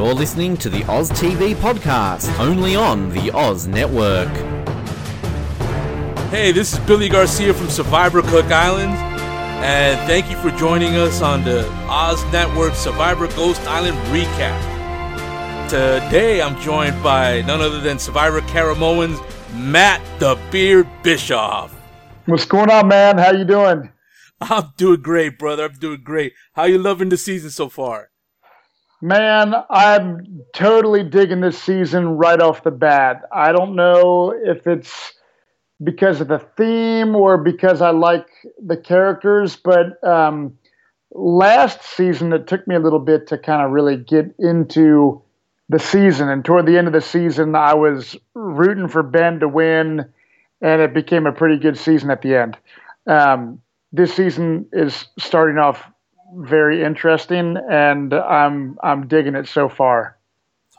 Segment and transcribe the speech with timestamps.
[0.00, 4.30] You're listening to the Oz TV podcast, only on the Oz Network.
[6.30, 8.94] Hey, this is Billy Garcia from Survivor Cook Island,
[9.62, 15.68] and thank you for joining us on the Oz Network Survivor Ghost Island recap.
[15.68, 19.20] Today, I'm joined by none other than Survivor Caramoan's
[19.52, 21.74] Matt the Beard Bischoff.
[22.24, 23.18] What's going on, man?
[23.18, 23.92] How you doing?
[24.40, 25.66] I'm doing great, brother.
[25.66, 26.32] I'm doing great.
[26.54, 28.09] How you loving the season so far?
[29.02, 33.22] Man, I'm totally digging this season right off the bat.
[33.32, 35.14] I don't know if it's
[35.82, 38.26] because of the theme or because I like
[38.62, 40.58] the characters, but um,
[41.12, 45.22] last season it took me a little bit to kind of really get into
[45.70, 46.28] the season.
[46.28, 50.04] And toward the end of the season, I was rooting for Ben to win,
[50.60, 52.58] and it became a pretty good season at the end.
[53.06, 53.62] Um,
[53.92, 55.90] this season is starting off
[56.34, 60.18] very interesting, and I'm I'm digging it so far.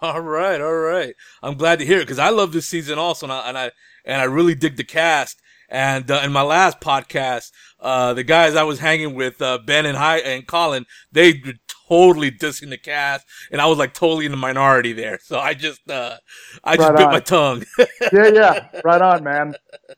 [0.01, 1.13] All right, all right.
[1.43, 3.71] I'm glad to hear it because I love this season also, and I and I,
[4.05, 5.41] and I really dig the cast.
[5.69, 9.85] And uh, in my last podcast, uh, the guys I was hanging with, uh, Ben
[9.85, 11.53] and Hi and Colin, they were
[11.87, 15.19] totally dissing the cast, and I was like totally in the minority there.
[15.23, 16.17] So I just, uh,
[16.63, 17.63] I just Right bit my tongue.
[18.11, 19.55] Yeah, yeah, right on, man.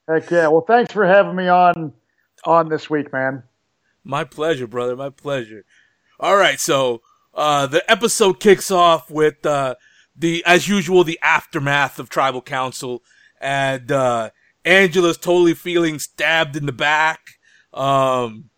[0.08, 0.48] Heck yeah.
[0.48, 1.94] Well, thanks for having me on
[2.46, 3.42] on this week, man.
[4.04, 4.96] My pleasure, brother.
[4.96, 5.66] My pleasure.
[6.20, 7.02] All right, so
[7.34, 9.76] uh, the episode kicks off with uh,
[10.16, 13.04] the, as usual, the aftermath of tribal council,
[13.42, 14.30] and uh,
[14.66, 17.20] Angela's totally feeling stabbed in the back.
[17.74, 18.50] Um,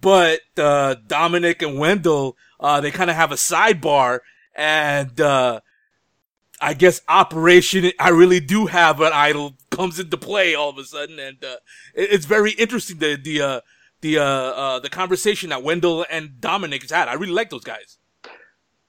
[0.00, 4.20] but uh, Domenick and Wendell, uh, they kind of have a sidebar,
[4.54, 5.60] and uh,
[6.60, 10.84] I guess Operation I really do have an idol comes into play all of a
[10.84, 11.56] sudden, and uh,
[11.94, 13.60] it- it's very interesting the the uh,
[14.00, 17.08] the uh, uh, the conversation that Wendell and Domenick had.
[17.08, 17.98] I really like those guys.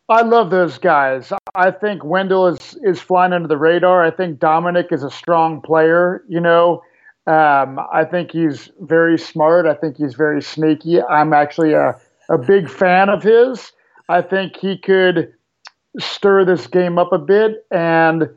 [0.09, 1.31] I love those guys.
[1.55, 4.03] I think Wendell is is flying under the radar.
[4.03, 6.23] I think Domenick is a strong player.
[6.27, 6.83] You know,
[7.27, 9.65] um, I think he's very smart.
[9.65, 11.01] I think he's very sneaky.
[11.01, 11.99] I'm actually a
[12.29, 13.71] a big fan of his.
[14.09, 15.33] I think he could
[15.99, 18.29] stir this game up a bit, and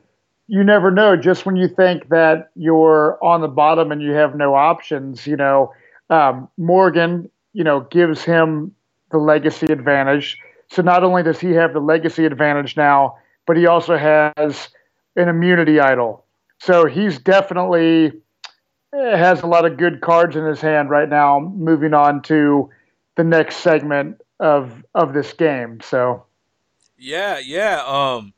[0.46, 1.16] you never know.
[1.16, 5.36] Just when you think that you're on the bottom and you have no options, you
[5.36, 5.72] know,
[6.10, 8.74] um, Morgan, you know, gives him
[9.10, 10.38] the legacy advantage.
[10.70, 13.16] So not only does he have the legacy advantage now,
[13.46, 14.68] but he also has
[15.16, 16.24] an immunity idol.
[16.58, 18.12] So he's definitely
[18.92, 21.40] eh, has a lot of good cards in his hand right now.
[21.40, 22.70] Moving on to
[23.16, 25.80] the next segment of of this game.
[25.82, 26.24] So
[26.98, 27.82] Yeah, yeah.
[27.86, 28.34] Um,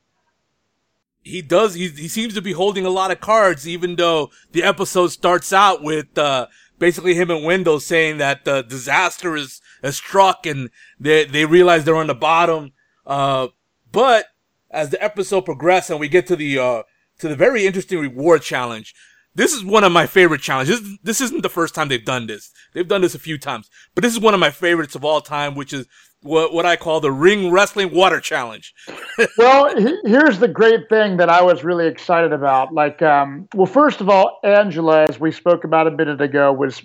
[1.22, 1.75] he does.
[1.75, 5.53] He he seems to be holding a lot of cards, even though the episode starts
[5.53, 6.47] out with uh,
[6.78, 11.84] basically him and Wendell saying that the disaster is has struck, and they they realize
[11.84, 12.72] they're on the bottom.
[13.06, 13.48] Uh,
[13.92, 14.26] but
[14.70, 16.82] as the episode progresses and we get to the uh
[17.19, 18.94] to the very interesting reward challenge.
[19.34, 20.81] This is one of my favorite challenges.
[20.81, 22.50] This, this isn't the first time they've done this.
[22.72, 25.20] They've done this a few times, but this is one of my favorites of all
[25.20, 25.86] time, which is
[26.22, 28.75] what, what I call the ring wrestling water challenge.
[29.38, 32.72] well, he- here's the great thing that I was really excited about.
[32.72, 36.82] Like, um, well, first of all, Angela, as we spoke about a minute ago, was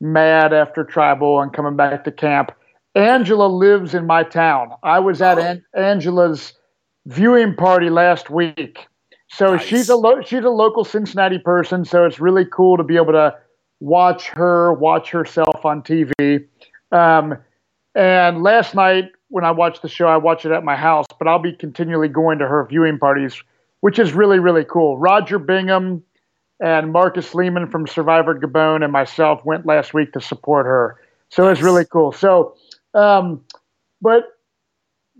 [0.00, 2.52] mad after tribal and coming back to camp.
[2.94, 4.70] Angela lives in my town.
[4.82, 6.52] I was at An- Angela's
[7.06, 8.86] viewing party last week.
[9.28, 9.64] So Nice.
[9.66, 11.84] she's a lo- she's a local Cincinnati person.
[11.84, 13.34] So it's really cool to be able to
[13.80, 16.46] watch her watch herself on TV.
[16.92, 17.36] Um,
[17.96, 21.26] and last night when I watched the show, I watched it at my house, but
[21.26, 23.42] I'll be continually going to her viewing parties,
[23.80, 24.98] which is really really cool.
[24.98, 26.04] Roger Bingham
[26.60, 31.00] and Marcus Lehman from Survivor Gabon and myself went last week to support her.
[31.28, 32.12] So it's really cool.
[32.12, 32.54] So,
[32.94, 33.42] um,
[34.00, 34.24] but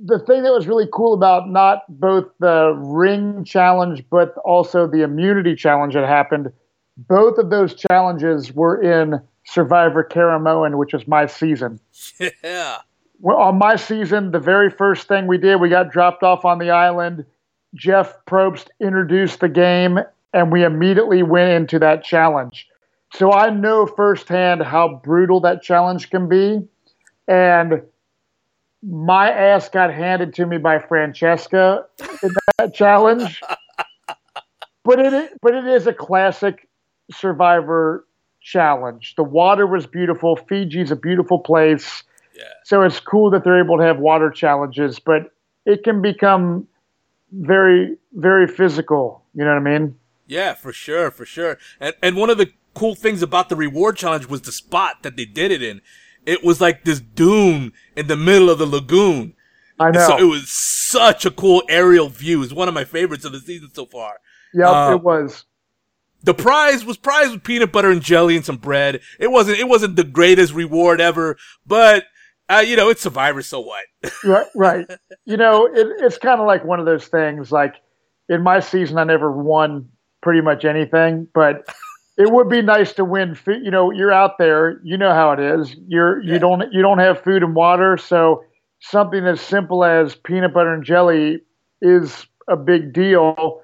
[0.02, 5.02] the thing that was really cool about not both the ring challenge but also the
[5.02, 6.52] immunity challenge that happened,
[6.96, 11.80] both of those challenges were in Survivor Caramoan, which was my season.
[12.42, 12.78] Yeah.
[13.20, 16.58] Well, on my season, the very first thing we did, we got dropped off on
[16.58, 17.24] the island.
[17.74, 20.00] Jeff Probst introduced the game,
[20.34, 22.68] and we immediately went into that challenge.
[23.14, 26.66] So I know firsthand how brutal that challenge can be.
[27.28, 27.82] And
[28.82, 31.86] my ass got handed to me by Francesca
[32.22, 33.40] in that challenge.
[34.84, 36.68] But it, but it is a classic
[37.10, 38.06] survivor
[38.46, 39.14] challenge.
[39.16, 40.36] The water was beautiful.
[40.36, 42.04] Fiji's a beautiful place.
[42.34, 42.44] Yeah.
[42.64, 45.32] So it's cool that they're able to have water challenges, but
[45.64, 46.68] it can become
[47.32, 49.24] very, very physical.
[49.34, 49.96] You know what I mean?
[50.28, 51.58] Yeah, for sure, for sure.
[51.80, 55.16] And and one of the cool things about the reward challenge was the spot that
[55.16, 55.80] they did it in.
[56.24, 59.34] It was like this dune in the middle of the lagoon.
[59.78, 60.06] I know.
[60.06, 62.42] So it was such a cool aerial view.
[62.42, 64.20] It's one of my favorites of the season so far.
[64.54, 65.44] Yep, uh, it was.
[66.22, 69.00] The prize was prize with peanut butter and jelly and some bread.
[69.18, 71.36] It wasn't it wasn't the greatest reward ever,
[71.66, 72.04] but
[72.48, 73.84] uh, you know, it's Survivor, so what?
[74.24, 74.86] right, right.
[75.24, 77.50] You know, it, it's kind of like one of those things.
[77.50, 77.74] Like
[78.28, 79.88] in my season, I never won
[80.22, 81.68] pretty much anything, but
[82.16, 83.36] it would be nice to win.
[83.46, 84.80] You know, you're out there.
[84.84, 85.74] You know how it is.
[85.86, 86.38] You're you yeah.
[86.38, 88.44] don't you don't have food and water, so
[88.80, 91.40] something as simple as peanut butter and jelly
[91.82, 93.60] is a big deal.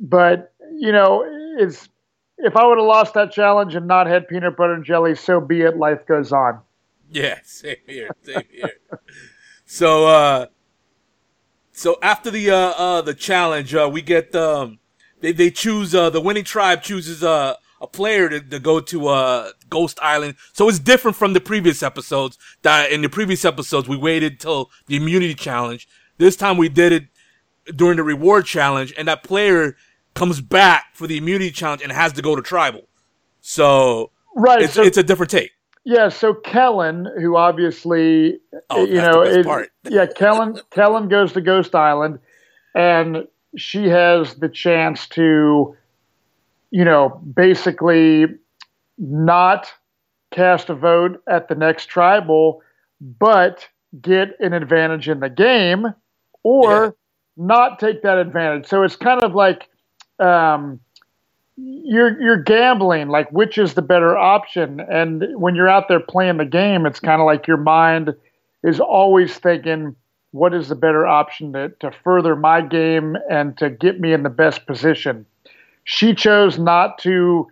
[0.00, 1.24] But you know,
[1.58, 1.88] it's
[2.38, 5.40] if I would have lost that challenge and not had peanut butter and jelly, so
[5.40, 5.76] be it.
[5.76, 6.60] Life goes on.
[7.10, 8.70] Yeah, same here, same here.
[9.66, 10.46] so, uh,
[11.72, 14.78] so after the uh, uh the challenge, uh, we get um,
[15.20, 19.08] they they choose uh the winning tribe chooses uh a player to, to go to
[19.08, 20.36] uh Ghost Island.
[20.52, 22.38] So it's different from the previous episodes.
[22.62, 25.88] That in the previous episodes we waited till the immunity challenge.
[26.18, 27.04] This time we did it
[27.76, 29.76] during the reward challenge, and that player
[30.14, 32.82] comes back for the immunity challenge and has to go to tribal.
[33.40, 35.52] So right, it's, so, it's a different take.
[35.84, 38.40] Yeah, so Kellen, who obviously
[38.70, 39.46] oh, you know, is,
[39.88, 42.18] yeah, Kellen Kellen goes to Ghost Island,
[42.74, 45.76] and she has the chance to,
[46.70, 48.26] you know, basically
[48.96, 49.70] not
[50.32, 52.62] cast a vote at the next tribal,
[53.00, 53.68] but
[54.00, 55.92] get an advantage in the game,
[56.42, 56.90] or yeah.
[57.36, 58.66] not take that advantage.
[58.66, 59.68] So it's kind of like
[60.18, 60.80] um,
[61.56, 64.80] you're you're gambling like which is the better option?
[64.80, 68.14] And when you're out there playing the game it's kind of like your mind
[68.62, 69.94] is always thinking
[70.32, 74.24] what is the better option to, to further my game and to get me in
[74.24, 75.24] the best position?
[75.84, 77.46] She chose not to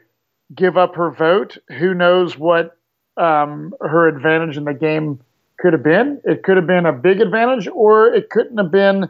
[0.54, 1.58] give up her vote.
[1.78, 2.76] Who knows what
[3.16, 5.20] um, her advantage in the game
[5.58, 6.20] could have been?
[6.24, 9.08] It could have been a big advantage or it couldn't have been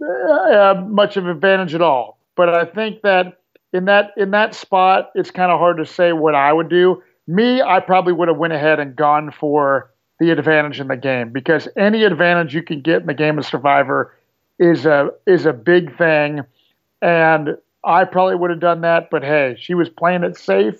[0.00, 3.38] uh, much of an advantage at all but i think that
[3.72, 7.02] in that in that spot, it's kind of hard to say what I would do.
[7.26, 11.30] Me, I probably would have went ahead and gone for the advantage in the game
[11.30, 14.14] because any advantage you can get in the game of Survivor
[14.58, 16.42] is a is a big thing,
[17.00, 19.08] and I probably would have done that.
[19.10, 20.78] But hey, she was playing it safe,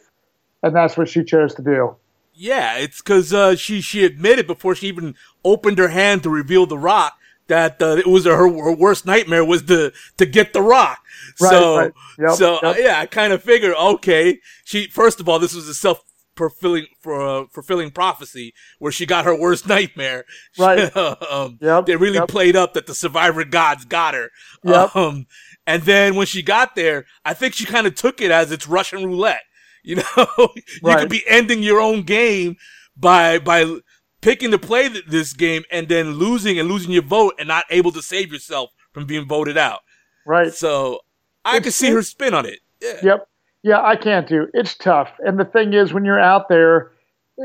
[0.62, 1.96] and that's what she chose to do.
[2.34, 5.14] Yeah, it's because uh, she she admitted before she even
[5.44, 7.19] opened her hand to reveal the rock
[7.52, 11.04] that uh, it was her, her worst nightmare was to to get the rock.
[11.38, 11.93] Right, so right.
[12.19, 12.62] Yep, so yep.
[12.64, 16.02] Uh, yeah, I kind of figured okay, she first of all this was a self
[16.34, 20.25] fulfilling for uh, fulfilling prophecy where she got her worst nightmare.
[20.58, 20.94] Right.
[20.96, 22.28] um, yep, they really yep.
[22.28, 24.31] played up that the survivor gods got her.
[24.64, 24.96] Yep.
[24.96, 25.26] Um,
[25.66, 28.66] and then when she got there, I think she kind of took it as it's
[28.66, 29.43] Russian roulette.
[29.82, 30.26] You know,
[30.56, 31.00] you right.
[31.00, 32.56] could be ending your own game
[32.96, 33.78] by by
[34.23, 37.67] picking to play th- this game and then losing and losing your vote and not
[37.69, 39.81] able to save yourself from being voted out.
[40.25, 40.55] Right.
[40.55, 41.01] So
[41.45, 42.61] I it's, could see her spin on it.
[42.81, 43.01] Yeah.
[43.03, 43.29] Yep.
[43.65, 44.49] Yeah, I can't do.
[44.55, 45.11] It's tough.
[45.21, 46.91] And the thing is, when you're out there,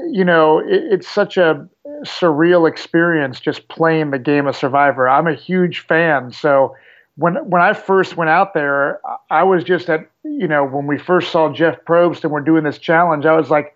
[0.10, 1.68] you know, it, it's such a
[2.04, 5.08] surreal experience just playing the game of Survivor.
[5.08, 6.76] I'm a huge fan, so
[7.18, 10.98] when when I first went out there, I was just at you know when we
[10.98, 13.76] first saw Jeff Probst and we're doing this challenge, I was like,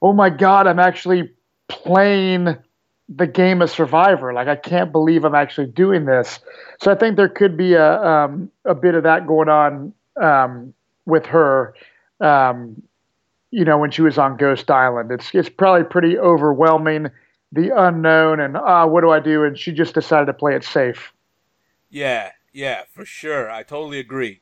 [0.00, 1.30] oh my god, I'm actually
[1.72, 2.56] playing
[3.08, 4.32] the game of Survivor.
[4.32, 6.40] Like I can't believe I'm actually doing this.
[6.80, 10.74] So I think there could be a um, a bit of that going on um,
[11.06, 11.74] with her.
[12.20, 12.82] Um,
[13.50, 17.10] you know, when she was on Ghost Island, it's it's probably pretty overwhelming,
[17.50, 19.44] the unknown, and ah, uh, what do I do?
[19.44, 21.12] And she just decided to play it safe.
[21.90, 23.50] Yeah, yeah, for sure.
[23.50, 24.40] I totally agree.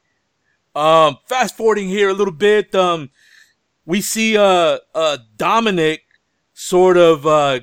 [0.74, 3.10] Um, fast forwarding here a little bit, um,
[3.84, 6.02] we see uh, uh, Domenick
[6.60, 7.60] sort of uh,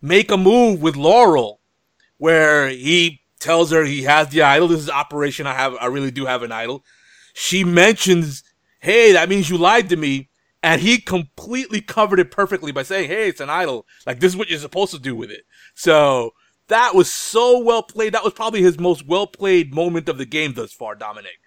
[0.00, 1.60] make a move with Laurel,
[2.16, 4.68] where he tells her he has the idol.
[4.68, 5.46] This is Operation.
[5.46, 5.74] I have.
[5.80, 6.84] I really do have an idol.
[7.34, 8.44] She mentions,
[8.78, 10.28] "Hey, that means you lied to me,"
[10.62, 13.84] and he completely covered it perfectly by saying, "Hey, it's an idol.
[14.06, 15.42] Like this is what you're supposed to do with it."
[15.74, 16.32] So
[16.68, 18.14] that was so well played.
[18.14, 21.40] That was probably his most well played moment of the game thus far, Domenick.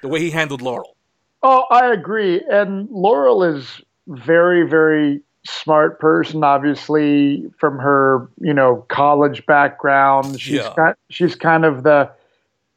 [0.00, 0.96] The way he handled Laurel.
[1.42, 2.42] Oh, I agree.
[2.50, 10.40] And Laurel is very, very smart person, obviously from her, you know, college background.
[10.40, 10.74] She's yeah.
[10.76, 12.10] got, she's kind of the,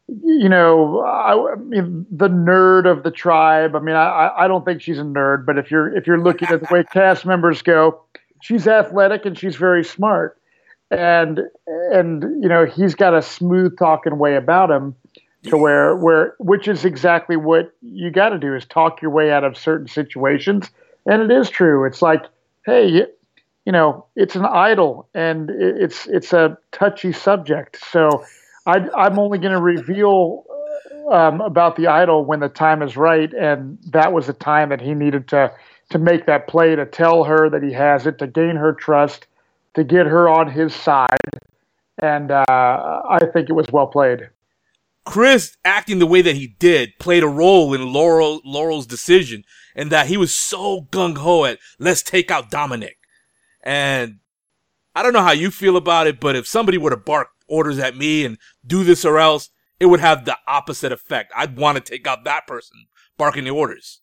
[0.08, 3.76] you know, I, I, mean, the nerd of the tribe.
[3.76, 6.50] I mean, I, I don't think she's a nerd, but if you're if you're looking
[6.50, 8.02] at the way cast members go,
[8.42, 10.38] she's athletic and she's very smart,
[10.92, 14.94] and and you know he's got a smooth talking way about him,
[15.44, 19.32] to where where which is exactly what you got to do is talk your way
[19.32, 20.70] out of certain situations,
[21.06, 21.86] and it is true.
[21.86, 22.26] It's like
[22.66, 23.08] hey,
[23.66, 27.84] you know, it's an idol and it's it's a touchy subject.
[27.90, 28.26] So
[28.66, 30.46] I, I'm only going to reveal
[31.12, 34.82] um, about the idol when the time is right, and that was the time that
[34.82, 35.52] he needed to
[35.90, 39.28] to make that play to tell her that he has it, to gain her trust,
[39.76, 41.30] to get her on his side,
[42.02, 44.30] and uh, I think it was well played.
[45.06, 49.44] Chris acting the way that he did played a role in Laurel Laurel's decision,
[49.76, 52.98] and that he was so gung ho at let's take out Domenick.
[53.64, 54.20] And
[54.96, 57.80] I don't know how you feel about it, but if somebody were to bark orders
[57.80, 59.50] at me and do this or else,
[59.80, 61.32] it would have the opposite effect.
[61.36, 62.86] I'd want to take out that person
[63.18, 64.02] barking the orders.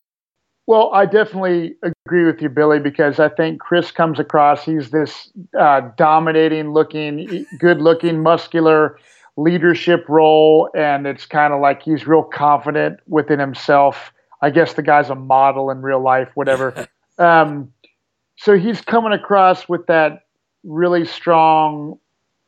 [0.66, 5.32] Well, I definitely agree with you, Billy, because I think Chris comes across, he's this
[5.58, 8.96] uh, dominating looking, good looking, muscular
[9.36, 10.70] leadership role.
[10.76, 14.12] And it's kind of like he's real confident within himself.
[14.42, 16.88] I guess the guy's a model in real life, whatever.
[17.18, 17.72] um,
[18.36, 20.24] so he's coming across with that
[20.64, 21.98] really strong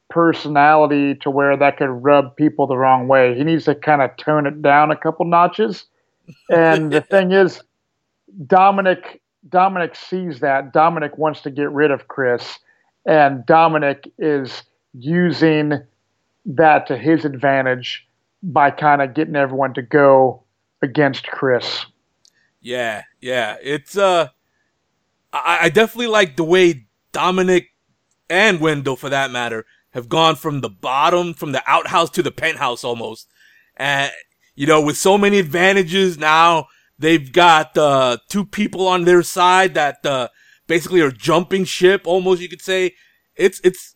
[0.08, 3.34] personality to where that could rub people the wrong way.
[3.34, 5.87] He needs to kind of tone it down a couple notches.
[6.50, 7.62] And the thing is,
[8.46, 10.72] Domenick Domenick sees that.
[10.72, 12.58] Domenick wants to get rid of Chris,
[13.06, 14.62] and Domenick is
[14.94, 15.72] using
[16.44, 18.06] that to his advantage
[18.42, 20.42] by kind of getting everyone to go
[20.82, 21.86] against Chris.
[22.60, 23.56] Yeah, yeah.
[23.62, 24.28] It's uh
[25.32, 27.68] I, I definitely like the way Domenick
[28.28, 32.30] and Wendell for that matter have gone from the bottom, from the outhouse to the
[32.30, 33.28] penthouse almost.
[33.76, 34.10] And,
[34.54, 36.66] you know, with so many advantages now,
[36.98, 40.28] they've got, uh, two people on their side that, uh,
[40.66, 42.94] basically are jumping ship almost, you could say.
[43.36, 43.94] It's, it's,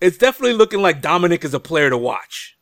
[0.00, 2.56] it's definitely looking like Domenick is a player to watch.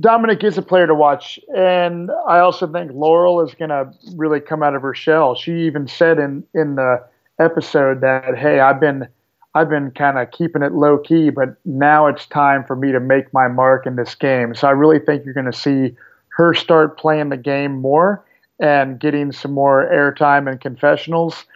[0.00, 4.40] Domenick is a player to watch, and I also think Laurel is going to really
[4.40, 5.34] come out of her shell.
[5.34, 7.02] She even said in in the
[7.38, 9.08] episode that, "Hey, I've been
[9.54, 13.00] I've been kind of keeping it low key, but now it's time for me to
[13.00, 14.54] make my mark in this game.
[14.54, 15.96] So I really think you're going to see
[16.36, 18.22] her start playing the game more
[18.60, 21.46] and getting some more airtime and confessionals.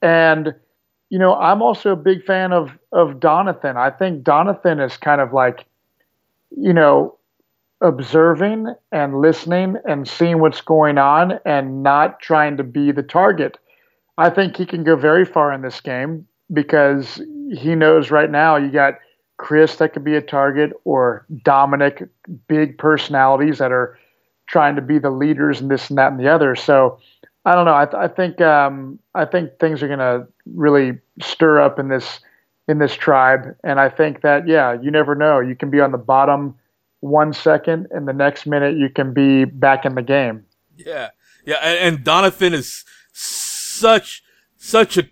[0.00, 0.54] And
[1.10, 3.76] you know, I'm also a big fan of of Donathan.
[3.76, 5.66] I think Donathan is kind of like,
[6.56, 7.18] you know,
[7.82, 13.58] observing and listening and seeing what's going on and not trying to be the target.
[14.18, 17.20] I think he can go very far in this game because
[17.52, 18.94] he knows right now you got
[19.36, 22.08] Chris that could be a target or Domenick,
[22.46, 23.98] big personalities that are
[24.46, 26.54] trying to be the leaders and this and that and the other.
[26.54, 26.98] So
[27.44, 27.74] I don't know.
[27.74, 31.88] I, th- I think um, I think things are going to really stir up in
[31.88, 32.20] this
[32.68, 35.40] in this tribe, and I think that yeah, you never know.
[35.40, 36.54] You can be on the bottom
[37.02, 40.44] one second, and the next minute you can be back in the game.
[40.76, 41.10] Yeah,
[41.44, 44.22] yeah, and, and Donathan is such
[44.56, 45.08] such a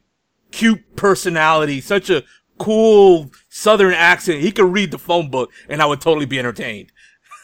[0.52, 2.22] cute personality, such a
[2.58, 4.40] cool Southern accent.
[4.40, 6.92] He could read the phone book, and I would totally be entertained.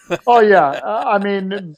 [0.29, 1.75] oh yeah, uh, I mean,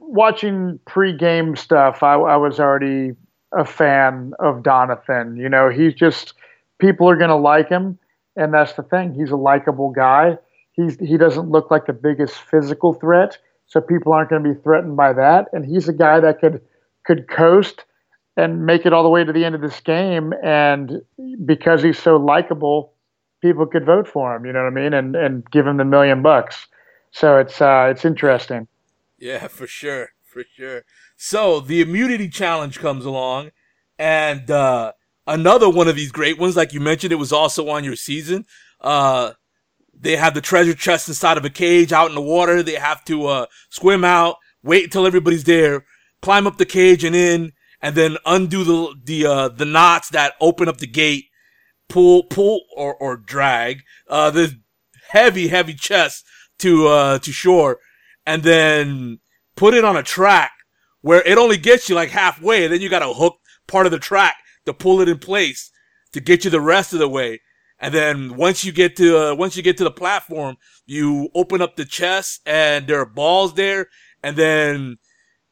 [0.00, 3.12] watching pre-game stuff, I, I was already
[3.52, 5.36] a fan of Donathan.
[5.36, 6.32] You know, he's just
[6.78, 7.98] people are going to like him,
[8.36, 9.12] and that's the thing.
[9.12, 10.38] He's a likable guy.
[10.76, 14.60] He's he doesn't look like the biggest physical threat, so people aren't going to be
[14.60, 15.46] threatened by that.
[15.52, 16.60] And he's a guy that could
[17.04, 17.84] could coast
[18.36, 20.34] and make it all the way to the end of this game.
[20.44, 21.00] And
[21.44, 22.92] because he's so likable,
[23.40, 24.44] people could vote for him.
[24.44, 24.92] You know what I mean?
[24.92, 26.66] And and give him the million bucks.
[27.10, 28.68] So it's uh, it's interesting.
[29.18, 30.84] Yeah, for sure, for sure.
[31.16, 33.52] So the immunity challenge comes along,
[33.98, 34.92] and uh,
[35.26, 38.44] another one of these great ones, like you mentioned, it was also on your season.
[38.80, 39.32] Uh,
[39.98, 42.62] they have the treasure chest inside of a cage out in the water.
[42.62, 45.84] They have to uh, swim out, wait until everybody's there,
[46.22, 50.34] climb up the cage and in, and then undo the the uh, the knots that
[50.40, 51.26] open up the gate,
[51.88, 54.60] pull pull or or drag uh, the
[55.10, 56.24] heavy heavy chest
[56.58, 57.78] to uh, to shore,
[58.24, 59.18] and then
[59.56, 60.52] put it on a track
[61.00, 63.38] where it only gets you like halfway, then you got to hook
[63.68, 64.34] part of the track
[64.64, 65.70] to pull it in place
[66.12, 67.40] to get you the rest of the way.
[67.78, 70.56] And then once you get to uh, once you get to the platform,
[70.86, 73.88] you open up the chest and there are balls there,
[74.22, 74.98] and then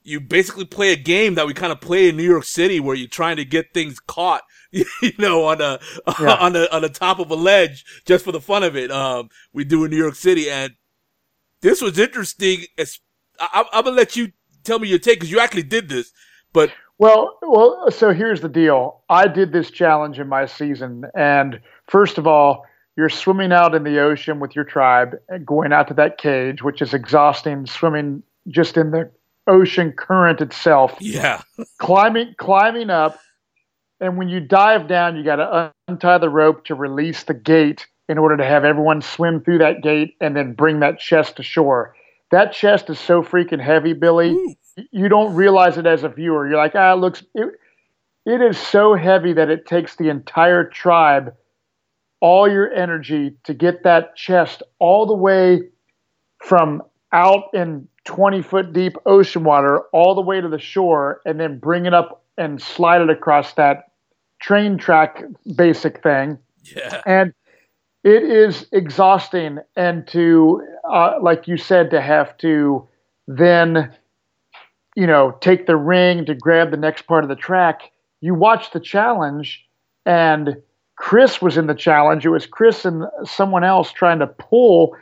[0.04, 2.94] you basically play a game that we kind of play in New York City where
[2.94, 4.84] you're trying to get things caught, you
[5.18, 5.80] know, on a,
[6.20, 6.34] yeah.
[6.40, 8.90] on the, on the top of a ledge just for the fun of it.
[8.90, 10.74] Um, we do in New York City and
[11.62, 12.64] this was interesting.
[13.40, 16.12] I, am gonna let you tell me your take because you actually did this,
[16.52, 16.70] but.
[16.98, 19.02] Well, well, so here's the deal.
[19.08, 23.84] I did this challenge in my season and first of all, you're swimming out in
[23.84, 28.22] the ocean with your tribe, and going out to that cage, which is exhausting, swimming
[28.48, 29.10] just in the
[29.46, 30.96] ocean current itself.
[31.00, 31.42] Yeah.
[31.78, 33.18] climbing climbing up
[34.00, 37.86] and when you dive down, you got to untie the rope to release the gate
[38.08, 41.42] in order to have everyone swim through that gate and then bring that chest to
[41.42, 41.94] shore.
[42.30, 44.32] That chest is so freaking heavy, Billy.
[44.32, 44.54] Ooh.
[44.90, 46.48] You don't realize it as a viewer.
[46.48, 47.22] You're like, ah, it looks.
[47.34, 47.54] It,
[48.26, 51.34] it is so heavy that it takes the entire tribe
[52.20, 55.60] all your energy to get that chest all the way
[56.42, 61.40] from out in 20 foot deep ocean water all the way to the shore and
[61.40, 63.90] then bring it up and slide it across that
[64.40, 65.22] train track
[65.56, 66.38] basic thing.
[66.64, 67.00] Yeah.
[67.06, 67.32] And
[68.02, 69.58] it is exhausting.
[69.76, 72.86] And to, uh, like you said, to have to
[73.26, 73.94] then,
[74.94, 77.92] you know, take the ring to grab the next part of the track.
[78.20, 79.66] You watch the challenge
[80.04, 80.56] and
[80.96, 82.24] Chris was in the challenge.
[82.24, 84.96] It was Chris and someone else trying to pull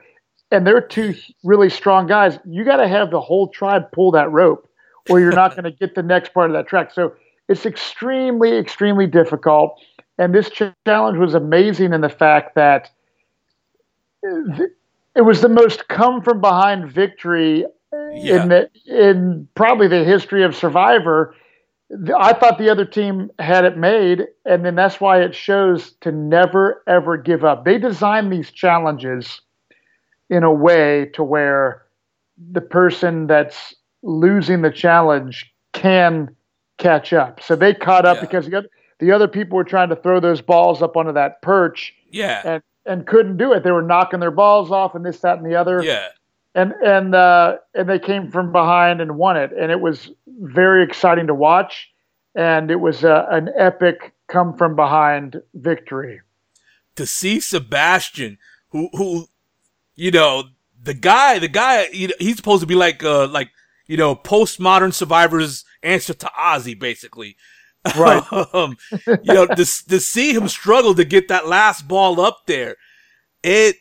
[0.52, 2.38] and they're two really strong guys.
[2.44, 4.68] You got to have the whole tribe pull that rope,
[5.08, 6.92] or you're not going to get the next part of that track.
[6.92, 7.14] So
[7.48, 9.80] it's extremely, extremely difficult.
[10.18, 10.50] And this
[10.86, 12.90] challenge was amazing in the fact that
[14.24, 14.64] uh,
[15.16, 18.42] it was the most come from behind victory uh, yeah.
[18.42, 21.34] in the, in probably the history of Survivor.
[22.18, 26.10] I thought the other team had it made, and then that's why it shows to
[26.10, 27.64] never ever give up.
[27.64, 29.40] They design these challenges
[30.30, 31.82] in a way to where
[32.50, 36.34] the person that's losing the challenge can
[36.78, 37.42] catch up.
[37.42, 38.22] So they caught up yeah.
[38.22, 38.68] because the other,
[38.98, 41.94] the other people were trying to throw those balls up onto that perch.
[42.10, 42.40] Yeah.
[42.44, 43.62] And and couldn't do it.
[43.62, 45.82] They were knocking their balls off and this, that, and the other.
[45.82, 46.08] Yeah.
[46.54, 50.84] And and uh, and they came from behind and won it, and it was very
[50.84, 51.90] exciting to watch,
[52.34, 56.20] and it was uh, an epic come from behind victory.
[56.96, 58.36] To see Sebastian,
[58.68, 59.28] who who
[59.94, 60.44] you know,
[60.82, 63.50] the guy, the guy, you know, he's supposed to be like, uh, like,
[63.86, 67.36] you know, postmodern survivors answer to Ozzy, basically.
[67.96, 68.22] Right.
[68.54, 72.76] um, you know, to, to see him struggle to get that last ball up there,
[73.42, 73.76] it,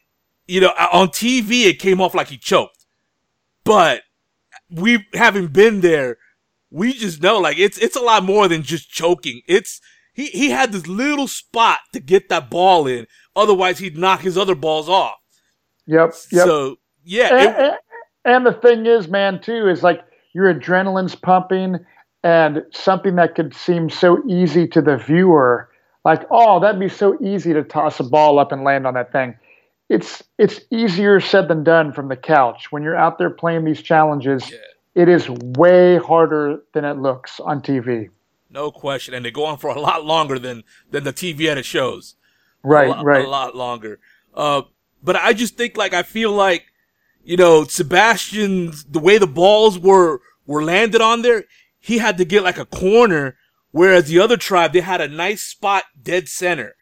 [0.52, 2.86] you know, on TV, it came off like he choked.
[3.64, 4.02] But
[4.70, 6.18] we, having been there,
[6.70, 9.42] we just know, like, it's, it's a lot more than just choking.
[9.48, 9.80] It's,
[10.14, 13.08] he, he had this little spot to get that ball in.
[13.34, 15.16] Otherwise, he'd knock his other balls off.
[15.88, 16.16] Yep.
[16.32, 16.46] Yep.
[16.46, 17.30] So yeah.
[17.34, 17.80] And, it,
[18.26, 20.02] and the thing is, man, too, is like
[20.34, 21.78] your adrenaline's pumping,
[22.24, 25.70] and something that could seem so easy to the viewer,
[26.04, 29.12] like, oh, that'd be so easy to toss a ball up and land on that
[29.12, 29.36] thing.
[29.92, 32.72] It's it's easier said than done from the couch.
[32.72, 34.58] When you're out there playing these challenges, yeah.
[34.96, 38.10] it is way harder than it looks on TV.
[38.50, 41.66] No question, and they go on for a lot longer than than the TV edit
[41.66, 42.16] shows.
[42.64, 44.00] Right, a lot, right, a lot longer.
[44.34, 44.62] Uh,
[45.04, 46.68] but I just think like I feel like,
[47.22, 51.44] you know, Sebastian's the way the balls were were landed on there,
[51.82, 53.36] he had to get like a corner,
[53.72, 56.76] whereas the other tribe they had a nice spot dead center.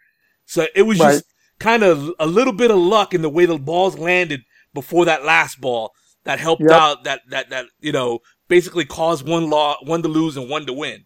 [0.45, 1.13] So it was right.
[1.13, 1.25] just
[1.59, 4.41] kind of a little bit of luck in the way the balls landed
[4.73, 5.91] before that last ball
[6.23, 6.71] that helped yep.
[6.71, 10.65] out that that that you know basically caused one law one to lose and one
[10.65, 11.05] to win.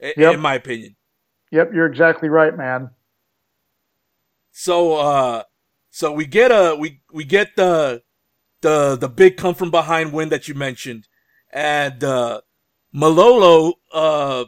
[0.00, 0.34] Yep.
[0.34, 0.96] In my opinion.
[1.50, 2.90] Yep, you're exactly right, man.
[4.50, 5.42] So uh
[5.90, 8.02] so we get a we we get the
[8.64, 11.06] the the big come from behind win that you mentioned,
[11.52, 12.40] and uh,
[12.92, 14.46] Malolo uh,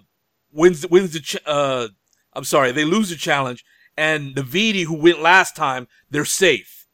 [0.51, 1.87] wins wins the ch- uh,
[2.33, 3.65] I'm sorry they lose the challenge,
[3.97, 6.87] and Naviti who went last time they're safe.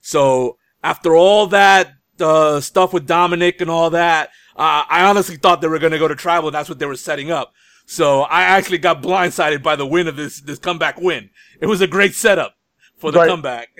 [0.00, 5.60] So after all that uh, stuff with Domenick and all that, uh, I honestly thought
[5.60, 6.48] they were going to go to tribal.
[6.48, 7.52] And that's what they were setting up.
[7.86, 11.30] So I actually got blindsided by the win of this this comeback win.
[11.60, 12.56] It was a great setup
[12.96, 13.28] for the right.
[13.28, 13.70] comeback.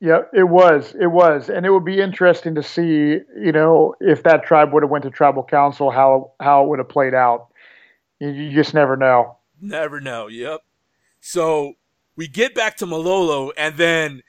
[0.00, 0.94] Yeah, it was.
[0.98, 4.82] It was, and it would be interesting to see, you know, if that tribe would
[4.82, 7.48] have went to tribal council, how how it would have played out.
[8.18, 9.36] You, you just never know.
[9.60, 10.26] Never know.
[10.26, 10.62] Yep.
[11.20, 11.74] So
[12.16, 14.22] we get back to Malolo, and then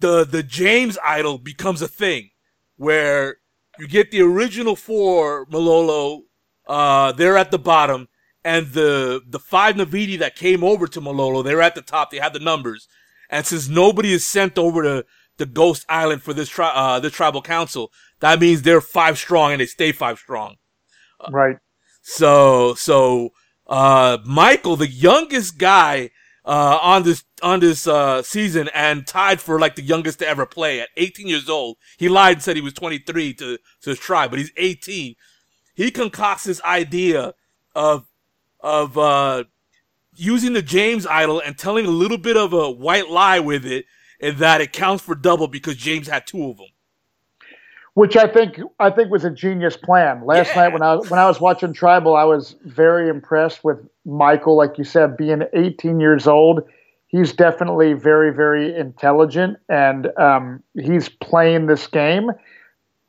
[0.00, 2.30] the the James idol becomes a thing,
[2.76, 3.38] where
[3.78, 6.22] you get the original four Malolo.
[6.66, 8.08] Uh, they're at the bottom,
[8.44, 12.10] and the the five Naviti that came over to Malolo, they're at the top.
[12.10, 12.88] They have the numbers
[13.30, 15.04] and since nobody is sent over to
[15.36, 19.52] the Ghost Island for this tri- uh, this tribal council, that means they're five strong
[19.52, 20.56] and they stay five strong.
[21.30, 21.56] Right.
[22.02, 23.30] So so
[23.66, 26.10] uh, Michael, the youngest guy
[26.48, 30.46] uh, on this on this uh, season, and tied for like the youngest to ever
[30.46, 31.76] play at 18 years old.
[31.98, 35.14] He lied and said he was 23 to to his tribe, but he's 18.
[35.74, 37.34] He concocts this idea
[37.74, 38.06] of
[38.60, 39.44] of uh,
[40.14, 43.84] using the James idol and telling a little bit of a white lie with it,
[44.18, 46.68] and that it counts for double because James had two of them.
[47.98, 50.24] Which I think I think was a genius plan.
[50.24, 50.62] Last Yeah.
[50.62, 54.56] night when I was when I was watching Tribal, I was very impressed with Michael.
[54.56, 56.60] Like you said, being 18 years old,
[57.08, 62.30] he's definitely very very intelligent, and um, he's playing this game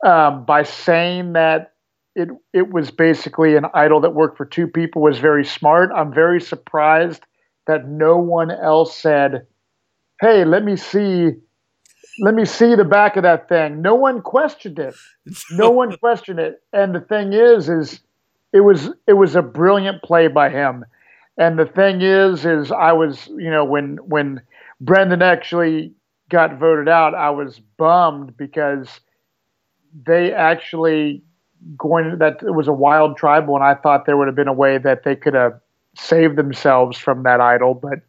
[0.04, 1.74] um, by saying that
[2.16, 5.92] it it was basically an idol that worked for two people was very smart.
[5.94, 7.22] I'm very surprised
[7.68, 9.46] that no one else said,
[10.20, 11.36] "Hey, let me see."
[12.18, 13.82] Let me see the back of that thing.
[13.82, 14.94] No one questioned it
[15.52, 16.62] no one questioned it.
[16.72, 18.00] And the thing is, is
[18.52, 20.84] it was it was a brilliant play by him.
[21.38, 24.42] And the thing is, is I was you know when when
[24.80, 25.92] Brendan actually
[26.28, 29.00] got voted out, I was bummed because
[30.06, 31.22] they actually
[31.76, 34.52] going that it was a wild tribal, and I thought there would have been a
[34.52, 35.60] way that they could have
[35.96, 37.74] saved themselves from that idol.
[37.74, 38.00] But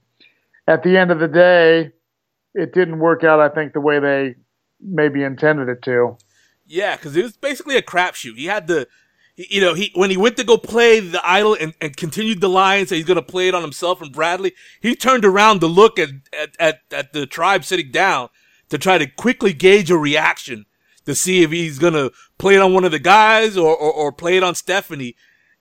[0.67, 1.91] at the end of the day,
[2.53, 3.39] it didn't work out.
[3.39, 4.35] I think the way they
[4.79, 6.17] maybe intended it to.
[6.65, 8.37] Yeah, because it was basically a crapshoot.
[8.37, 8.87] He had to,
[9.35, 12.49] you know, he when he went to go play the idol and, and continued the
[12.49, 14.53] line, so he's gonna play it on himself and Bradley.
[14.81, 18.29] He turned around to look at at at, at the tribe sitting down
[18.69, 20.65] to try to quickly gauge a reaction
[21.05, 24.11] to see if he's gonna play it on one of the guys or or, or
[24.11, 25.15] play it on Stephanie.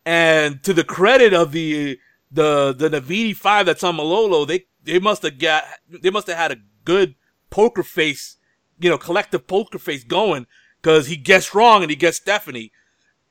[0.07, 1.99] And to the credit of the
[2.31, 6.37] the the Naviti five that's on Malolo, they they must have got they must have
[6.37, 7.15] had a good
[7.51, 8.37] poker face,
[8.79, 10.47] you know, collective poker face going
[10.81, 12.73] because he gets wrong and he gets Stephanie,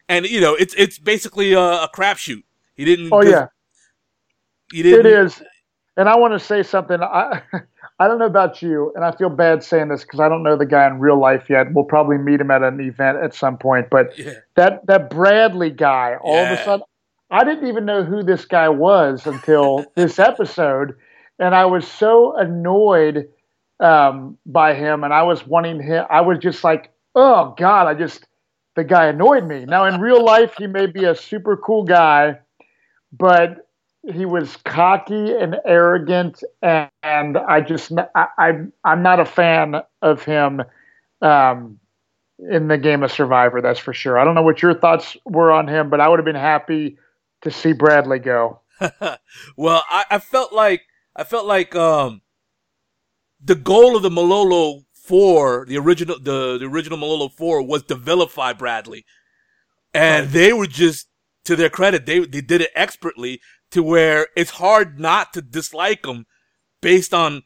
[0.08, 2.44] and you know it's it's basically a, a crapshoot.
[2.76, 3.10] He didn't.
[3.12, 3.48] Oh yeah.
[4.72, 5.06] he didn't.
[5.06, 5.42] It is,
[5.98, 7.02] and I want to say something.
[7.02, 7.42] I
[8.00, 10.56] I don't know about you, and I feel bad saying this because I don't know
[10.56, 11.74] the guy in real life yet.
[11.74, 13.90] We'll probably meet him at an event at some point.
[13.90, 14.34] But Yeah.
[14.56, 16.86] that that Bradley guy, all of a sudden,
[17.30, 20.96] I didn't even know who this guy was until this episode,
[21.40, 23.28] and I was so annoyed
[23.80, 26.06] um, by him, and I was wanting him.
[26.10, 28.26] I was just like, oh God, I just
[28.76, 29.66] the guy annoyed me.
[29.66, 32.40] Now in real life, he may be a super cool guy,
[33.12, 33.68] but
[34.14, 38.52] he was cocky and arrogant, and, and I just I, I
[38.84, 40.62] I'm not a fan of him
[41.22, 41.80] um,
[42.40, 43.62] in the game of Survivor.
[43.62, 44.18] That's for sure.
[44.18, 46.98] I don't know what your thoughts were on him, but I would have been happy
[47.42, 48.62] to see Bradley go.
[49.58, 50.84] well, I, I felt like
[51.16, 52.22] I felt like um
[53.42, 57.96] the goal of the Malolo Four, the original the, the original Malolo Four, was to
[57.96, 59.06] vilify Bradley,
[59.94, 61.08] and they were just
[61.46, 66.06] to their credit, they they did it expertly to where it's hard not to dislike
[66.06, 66.26] him
[66.82, 67.44] based on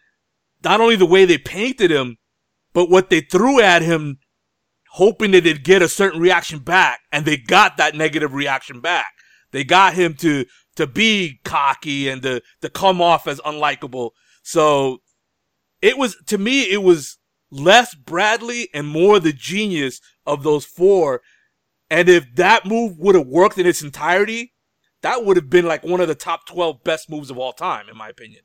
[0.64, 2.18] not only the way they painted him,
[2.74, 4.20] but what they threw at him,
[4.92, 9.14] hoping that they'd get a certain reaction back, and they got that negative reaction back.
[9.52, 14.12] They got him to to be cocky and to to come off as unlikable.
[14.44, 15.00] So
[15.84, 17.18] it was to me it was
[17.52, 21.22] less Bradley and more the genius of those four.
[21.90, 24.54] And if that move would have worked in its entirety,
[25.04, 27.90] that would have been like one of the top 12 best moves of all time,
[27.90, 28.44] in my opinion.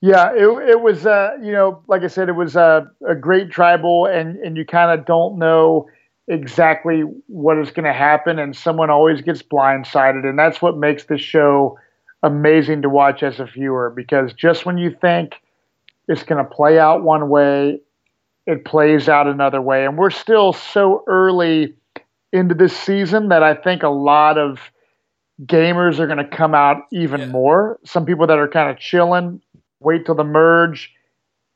[0.00, 3.50] Yeah, it, it was, uh, you know, like I said, it was a, a great
[3.50, 5.88] tribal, and, and you kind of don't know
[6.28, 10.24] exactly what is going to happen, and someone always gets blindsided.
[10.24, 11.78] And that's what makes this show
[12.22, 15.34] amazing to watch as a viewer because just when you think
[16.08, 17.80] it's going to play out one way,
[18.46, 19.84] it plays out another way.
[19.84, 21.74] And we're still so early
[22.32, 24.58] into this season that I think a lot of
[25.44, 27.26] gamers are going to come out even Yeah.
[27.26, 27.78] more.
[27.84, 29.40] Some people that are kind of chilling,
[29.80, 30.92] wait till the merge,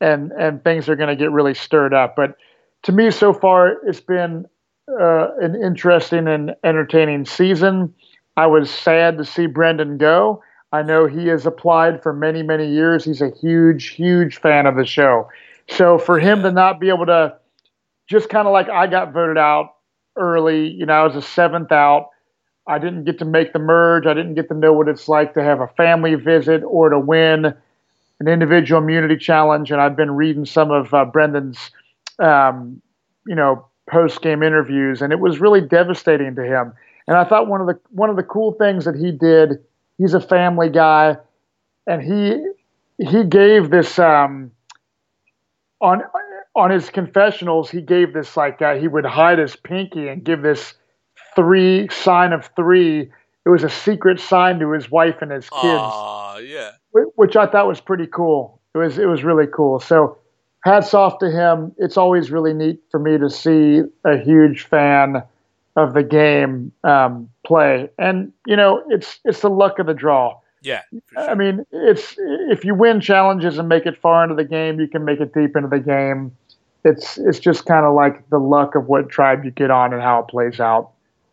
[0.00, 2.16] and and things are going to get really stirred up.
[2.16, 2.36] But
[2.84, 4.46] to me, so far, it's been
[4.88, 7.94] uh, an interesting and entertaining season.
[8.36, 10.42] I was sad to see Brendan go.
[10.72, 13.04] I know he has applied for many, many years.
[13.04, 15.28] He's a huge, huge fan of the show.
[15.68, 17.37] So for him to not be able to,
[18.09, 19.74] just kind of like I got voted out
[20.16, 22.11] early, you know, I was a seventh out.
[22.66, 24.06] I didn't get to make the merge.
[24.06, 26.98] I didn't get to know what it's like to have a family visit or to
[26.98, 27.46] win
[28.20, 29.70] an individual immunity challenge.
[29.70, 31.70] And I've been reading some of uh, Brendan's,
[32.18, 32.80] um,
[33.26, 36.72] you know, post game interviews, and it was really devastating to him.
[37.09, 39.59] And I thought one of the one of the cool things that he did.
[40.00, 41.18] He's a family guy,
[41.86, 42.42] and he
[43.06, 44.50] he gave this um,
[45.80, 46.02] on
[46.56, 47.70] on his confessionals.
[47.70, 50.72] He gave this like uh, he would hide his pinky and give this
[51.36, 53.10] three sign of three.
[53.44, 56.72] It was a secret sign to his wife and his kids Aw, yeah.
[56.92, 58.60] which I thought was pretty cool.
[58.74, 59.80] It was it was really cool.
[59.80, 60.16] So
[60.64, 61.72] hats off to him.
[61.76, 65.22] It's always really neat for me to see a huge fan
[65.76, 70.38] of the game um, play, and you know it's it's the luck of the draw.
[70.62, 70.83] Yeah.
[71.12, 74.78] for I mean, it's if you win challenges and make it far into the game,
[74.78, 76.37] you can make it deep into the game.
[76.85, 80.02] it's it's just kind of like the luck of what tribe you get on and
[80.02, 80.90] how it plays out.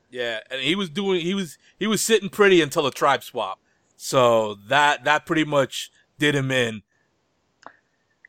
[0.09, 3.59] Yeah, and he was doing he was he was sitting pretty until a tribe swap.
[3.97, 6.83] So that that pretty much did him in.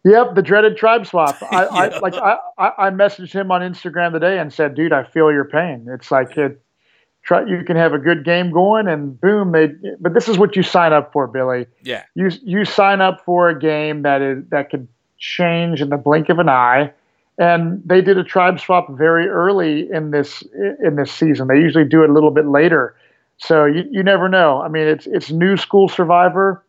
[0.04, 1.36] Yep, the dreaded tribe swap.
[1.50, 1.68] I, yeah.
[1.70, 5.44] I like I, I messaged him on Instagram today and said, "Dude, I feel your
[5.44, 5.86] pain.
[5.88, 6.62] It's like it,
[7.24, 9.68] try, you can have a good game going, and boom, they.
[10.00, 11.66] But this is what you sign up for, Billy.
[11.82, 15.96] Yeah, you you sign up for a game that is that could change in the
[15.96, 16.92] blink of an eye,
[17.38, 20.42] and they did a tribe swap very early in this
[20.84, 21.48] in this season.
[21.48, 22.94] They usually do it a little bit later,
[23.36, 24.62] so you you never know.
[24.62, 26.64] I mean, it's it's new school Survivor.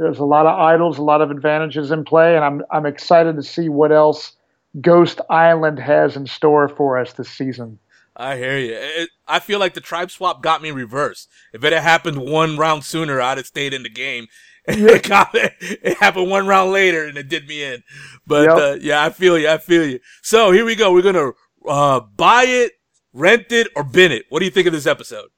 [0.00, 3.36] There's a lot of idols, a lot of advantages in play, and I'm I'm excited
[3.36, 4.32] to see what else
[4.80, 7.78] Ghost Island has in store for us this season.
[8.16, 8.72] I hear you.
[8.72, 11.28] It, I feel like the tribe swap got me reversed.
[11.52, 14.28] If it had happened one round sooner, I'd have stayed in the game.
[14.68, 17.82] It, got, it happened one round later and it did me in.
[18.26, 18.56] But yep.
[18.56, 19.48] uh, yeah, I feel you.
[19.48, 19.98] I feel you.
[20.22, 20.92] So here we go.
[20.92, 21.32] We're gonna
[21.66, 22.72] uh, buy it,
[23.12, 24.26] rent it, or bin it.
[24.28, 25.30] What do you think of this episode?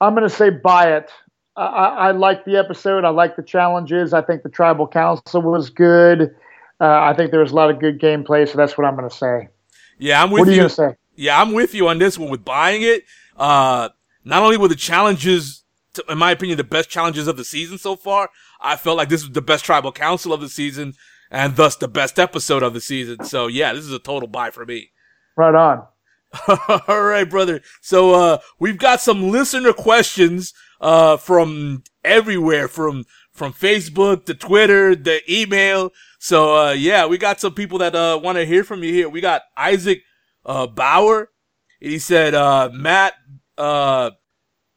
[0.00, 1.10] I'm gonna say buy it.
[1.56, 3.04] I, I, I like the episode.
[3.04, 4.12] I like the challenges.
[4.12, 6.34] I think the tribal council was good.
[6.80, 8.48] Uh, I think there was a lot of good gameplay.
[8.48, 9.48] So that's what I'm gonna say.
[9.98, 10.56] Yeah, I'm with what are you.
[10.56, 10.96] you gonna say?
[11.16, 13.04] Yeah, I'm with you on this one with buying it.
[13.36, 13.90] Uh,
[14.24, 15.62] not only were the challenges,
[15.94, 19.08] to, in my opinion, the best challenges of the season so far, I felt like
[19.08, 20.94] this was the best tribal council of the season
[21.30, 23.24] and thus the best episode of the season.
[23.24, 24.90] So yeah, this is a total buy for me.
[25.36, 25.86] Right on.
[26.88, 27.62] All right, brother.
[27.80, 30.52] So, uh, we've got some listener questions,
[30.84, 35.90] uh, from everywhere, from, from Facebook to Twitter, the email.
[36.18, 39.08] So, uh, yeah, we got some people that, uh, want to hear from you here.
[39.08, 40.02] We got Isaac
[40.44, 41.30] uh, Bauer.
[41.80, 43.14] He said, uh, Matt,
[43.56, 44.10] uh,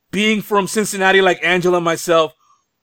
[0.09, 2.33] being from Cincinnati like Angela myself,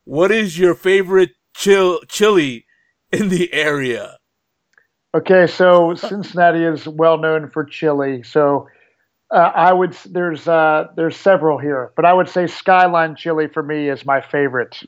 [0.04, 2.66] what is your favorite chill, chili
[3.10, 4.18] in the area?
[5.14, 8.22] Okay, so Cincinnati is well known for chili.
[8.22, 8.68] So
[9.30, 13.62] uh, I would there's uh, there's several here, but I would say Skyline chili for
[13.62, 14.82] me is my favorite.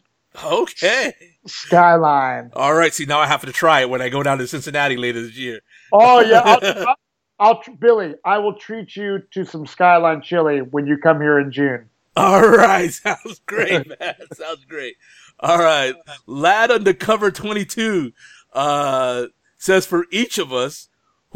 [0.44, 1.14] Okay.
[1.46, 2.50] Skyline.
[2.54, 2.92] All right.
[2.92, 5.36] See, now I have to try it when I go down to Cincinnati later this
[5.36, 5.60] year.
[5.92, 6.96] Oh yeah, I'll,
[7.38, 11.52] I'll Billy, I will treat you to some Skyline chili when you come here in
[11.52, 11.88] June.
[12.16, 14.14] All right, sounds great, man.
[14.32, 14.96] sounds great.
[15.40, 15.94] All right,
[16.26, 18.12] lad undercover twenty two
[18.52, 19.26] uh,
[19.58, 20.88] says for each of us,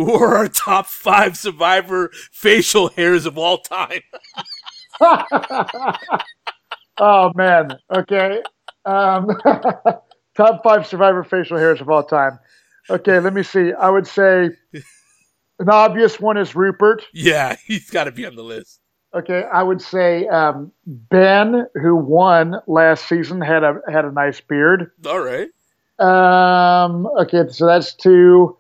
[0.05, 4.01] who are our top five survivor facial hairs of all time?
[6.99, 8.43] oh man, okay.
[8.85, 9.29] Um,
[10.37, 12.39] top five survivor facial hairs of all time.
[12.89, 13.73] Okay, let me see.
[13.73, 14.51] I would say
[15.59, 17.05] an obvious one is Rupert.
[17.13, 18.81] Yeah, he's got to be on the list.
[19.15, 24.41] Okay, I would say um, Ben, who won last season, had a had a nice
[24.41, 24.91] beard.
[25.07, 25.49] All right.
[25.99, 27.07] Um.
[27.07, 28.57] Okay, so that's two.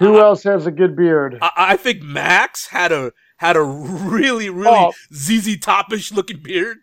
[0.00, 1.38] Who uh, else has a good beard?
[1.40, 4.92] I, I, think Max had a had a really really oh.
[5.14, 6.78] ZZ Topish looking beard.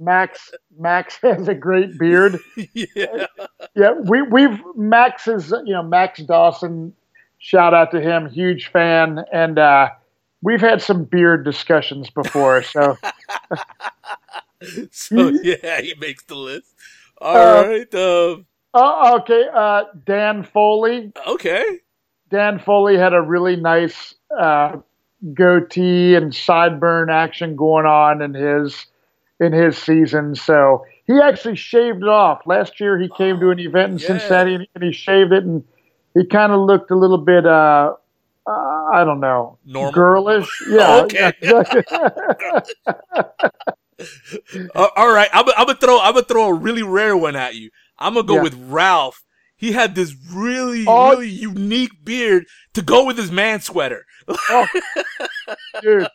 [0.00, 2.38] Max Max has a great beard.
[2.74, 3.26] yeah.
[3.74, 6.92] Yeah, we we've Max is you know Max Dawson
[7.38, 9.90] shout out to him, huge fan, and uh,
[10.42, 12.62] we've had some beard discussions before.
[12.62, 12.98] So,
[14.90, 16.74] so yeah, he makes the list.
[17.20, 17.94] All uh, right.
[17.94, 18.36] Uh,
[18.74, 19.44] uh, okay.
[19.52, 21.12] Uh, Dan Foley.
[21.26, 21.80] Okay.
[22.30, 24.76] Dan Foley had a really nice uh,
[25.34, 28.86] goatee and sideburn action going on in his
[29.40, 30.34] in his season.
[30.34, 32.46] So he actually shaved it off.
[32.46, 34.06] Last year, he came to an event in yeah.
[34.06, 35.64] Cincinnati and he shaved it and
[36.14, 37.94] he kind of looked a little bit, uh,
[38.46, 39.92] uh, I don't know, Normal.
[39.92, 40.48] girlish.
[40.68, 41.02] Yeah.
[41.02, 41.32] okay.
[44.74, 47.54] uh, all right, I'm, I'm, gonna throw I'm gonna throw a really rare one at
[47.54, 47.70] you.
[47.98, 48.42] I'm gonna go yeah.
[48.42, 49.22] with Ralph.
[49.58, 51.10] He had this really oh.
[51.10, 54.06] really unique beard to go with his man sweater.
[54.28, 54.66] oh,
[55.82, 56.08] dude.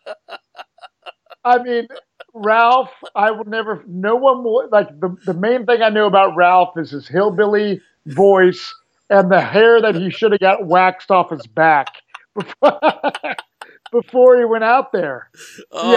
[1.44, 1.88] I mean,
[2.34, 3.84] Ralph, I would never.
[3.86, 7.82] No one will like the the main thing I know about Ralph is his hillbilly
[8.06, 8.74] voice
[9.10, 11.88] and the hair that he should have got waxed off his back
[13.94, 15.30] before, he went out there.
[15.72, 15.94] Oh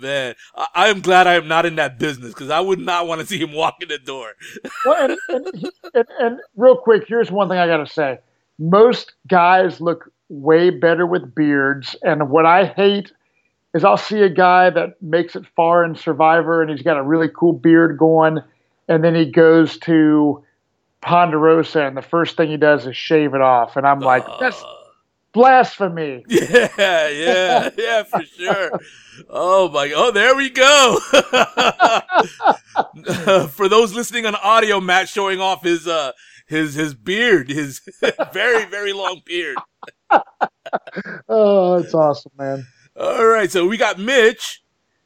[0.00, 0.34] yeah, man,
[0.74, 3.26] I, am glad I am not in that business because I would not want to
[3.26, 4.34] see him walk in the door.
[4.84, 8.20] well, and, and, and, and real quick, here's one thing I got to say:
[8.60, 13.10] most guys look way better with beards, and what I hate
[13.74, 17.02] is I'll see a guy that makes it far in Survivor and he's got a
[17.02, 18.38] really cool beard going,
[18.88, 20.44] and then he goes to
[21.00, 24.38] Ponderosa, and the first thing he does is shave it off, and I'm like, uh,
[24.40, 24.62] that's
[25.32, 26.24] blasphemy.
[26.28, 28.80] Yeah, yeah, yeah, for sure.
[29.28, 29.92] Oh my!
[29.94, 30.98] Oh, there we go.
[33.48, 36.12] for those listening on audio, Matt showing off his uh
[36.46, 37.80] his his beard, his
[38.32, 39.56] very very long beard.
[41.28, 42.66] oh, it's awesome, man.
[42.98, 44.62] All right, so we got Mitch,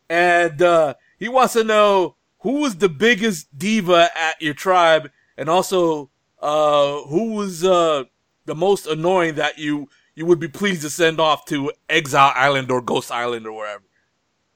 [0.09, 5.49] and uh, he wants to know who was the biggest diva at your tribe, and
[5.49, 8.05] also uh, who was uh,
[8.47, 12.71] the most annoying that you you would be pleased to send off to Exile Island
[12.71, 13.83] or Ghost Island or wherever.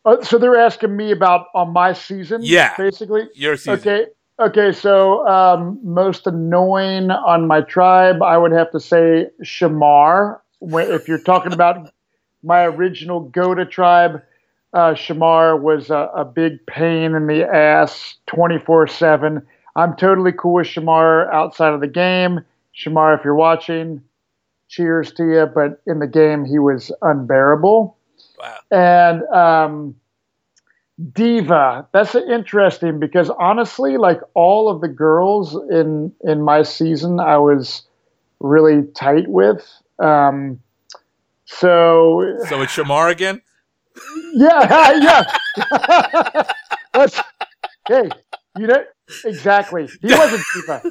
[0.05, 2.75] Uh, so they're asking me about on my season, Yeah.
[2.77, 3.29] basically.
[3.35, 3.79] Your season.
[3.79, 4.07] Okay.
[4.39, 10.41] Okay, so um, most annoying on my tribe, I would have to say Shamar.
[10.61, 11.91] If you're talking about
[12.43, 14.23] my original Gota tribe,
[14.75, 19.41] uh, Shamar was a, a big pain in the ass 24 7.
[19.75, 22.41] I'm totally cool with Shamar outside of the game.
[22.77, 24.03] Shamar, if you're watching,
[24.69, 25.47] cheers to you.
[25.53, 27.97] But in the game, he was unbearable.
[28.39, 28.57] Wow.
[28.71, 29.97] And um,
[31.13, 37.39] diva, that's interesting because honestly, like all of the girls in in my season, I
[37.39, 37.83] was
[38.41, 39.67] really tight with.
[39.99, 40.61] Um,
[41.45, 43.43] so So it's Shamar again.
[44.35, 44.93] yeah,
[45.57, 46.43] yeah.
[46.93, 47.21] That's
[47.89, 48.09] hey,
[48.59, 48.85] you know
[49.25, 49.89] exactly.
[50.03, 50.83] He wasn't diva.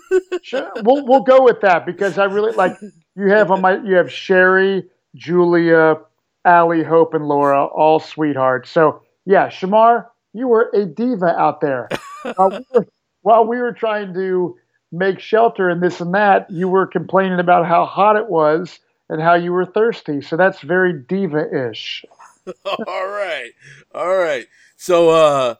[0.43, 2.73] Sure, we'll we'll go with that because I really like
[3.15, 5.97] you have on my you have Sherry, Julia,
[6.43, 8.69] Allie, Hope, and Laura, all sweethearts.
[8.69, 11.89] So yeah, Shamar, you were a diva out there.
[12.35, 12.87] while, we were,
[13.21, 14.57] while we were trying to
[14.91, 19.21] make shelter and this and that, you were complaining about how hot it was and
[19.21, 20.21] how you were thirsty.
[20.21, 22.05] So that's very diva-ish.
[22.65, 23.51] all right,
[23.93, 24.45] all right.
[24.77, 25.55] So, uh,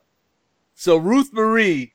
[0.76, 1.94] so Ruth Marie,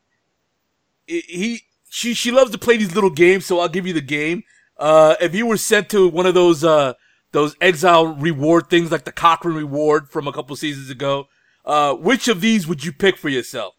[1.07, 3.47] he, he she she loves to play these little games.
[3.47, 4.43] So I'll give you the game.
[4.81, 6.95] Uh, if you were sent to one of those uh
[7.33, 11.29] those exile reward things like the Cochrane reward from a couple seasons ago,
[11.65, 13.75] uh, which of these would you pick for yourself?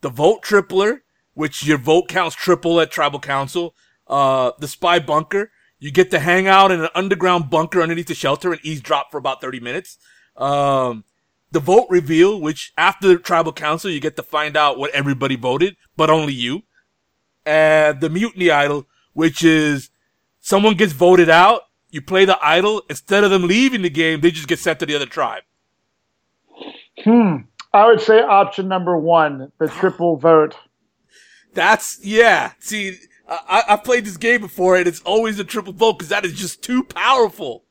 [0.00, 1.02] The vote tripler,
[1.34, 3.74] which your vote counts triple at tribal council.
[4.06, 5.50] Uh, the spy bunker.
[5.78, 9.18] You get to hang out in an underground bunker underneath the shelter and eavesdrop for
[9.18, 9.98] about 30 minutes.
[10.36, 11.04] Um,
[11.50, 15.36] the vote reveal, which after the tribal council, you get to find out what everybody
[15.36, 16.62] voted, but only you.
[17.44, 19.90] And the mutiny idol, which is
[20.44, 24.30] someone gets voted out, you play the idol, instead of them leaving the game, they
[24.30, 25.42] just get sent to the other tribe.
[27.02, 27.36] Hmm.
[27.72, 30.54] I would say option number one, the triple vote.
[31.54, 32.52] That's, yeah.
[32.60, 36.24] See, I, I've played this game before and it's always a triple vote because that
[36.24, 37.64] is just too powerful.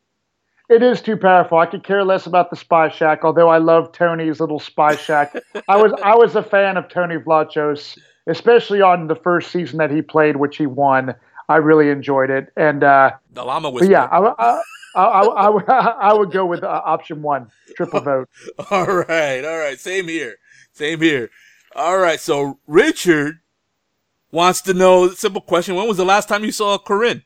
[0.68, 1.60] It is too powerful.
[1.60, 5.36] I could care less about the Spy Shack, although I love Tony's little Spy Shack.
[5.68, 9.92] I was I was a fan of Tony Vlachos, especially on the first season that
[9.92, 11.14] he played, which he won.
[11.50, 13.92] I really enjoyed it, and uh, The llama whisperer.
[13.92, 14.62] yeah, I, I,
[14.96, 18.30] I, I, I, I would go with uh, option one, triple vote.
[18.72, 19.80] All right, all right.
[19.80, 20.36] Same here.
[20.72, 21.30] Same here.
[21.76, 22.20] All right.
[22.20, 23.40] So Richard
[24.32, 25.76] wants to know simple question.
[25.76, 27.24] When was the last time you saw Corinne?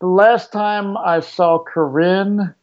[0.00, 2.54] The last time I saw Corinne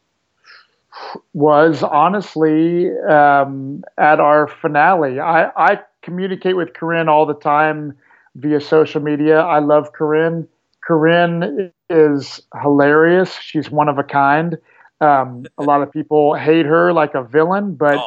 [1.34, 5.20] was honestly um, at our finale.
[5.20, 7.96] I, I communicate with Corinne all the time
[8.38, 9.40] via social media.
[9.40, 10.48] I love Corinne.
[10.84, 13.34] Corinne is hilarious.
[13.34, 14.58] She's one of a kind.
[15.02, 17.98] Um, a lot of people hate her like a villain, but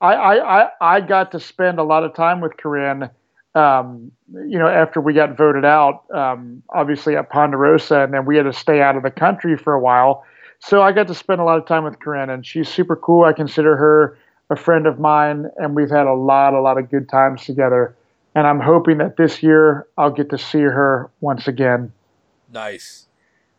[0.00, 3.10] I, I, I, I got to spend a lot of time with Corinne.
[3.54, 8.36] Um, you know, after we got voted out, um, obviously at Ponderosa, and then we
[8.36, 10.24] had to stay out of the country for a while.
[10.60, 13.24] So I got to spend a lot of time with Corinne, and she's super cool.
[13.24, 14.18] I consider her
[14.50, 17.96] a friend of mine, and we've had a lot, a lot of good times together.
[18.40, 21.92] And I'm hoping that this year I'll get to see her once again.
[22.50, 23.06] nice.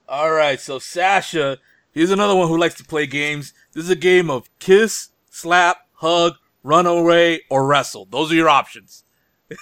[0.09, 0.59] All right.
[0.59, 1.59] So Sasha,
[1.91, 3.53] here's another one who likes to play games.
[3.73, 8.07] This is a game of kiss, slap, hug, run away, or wrestle.
[8.09, 9.03] Those are your options.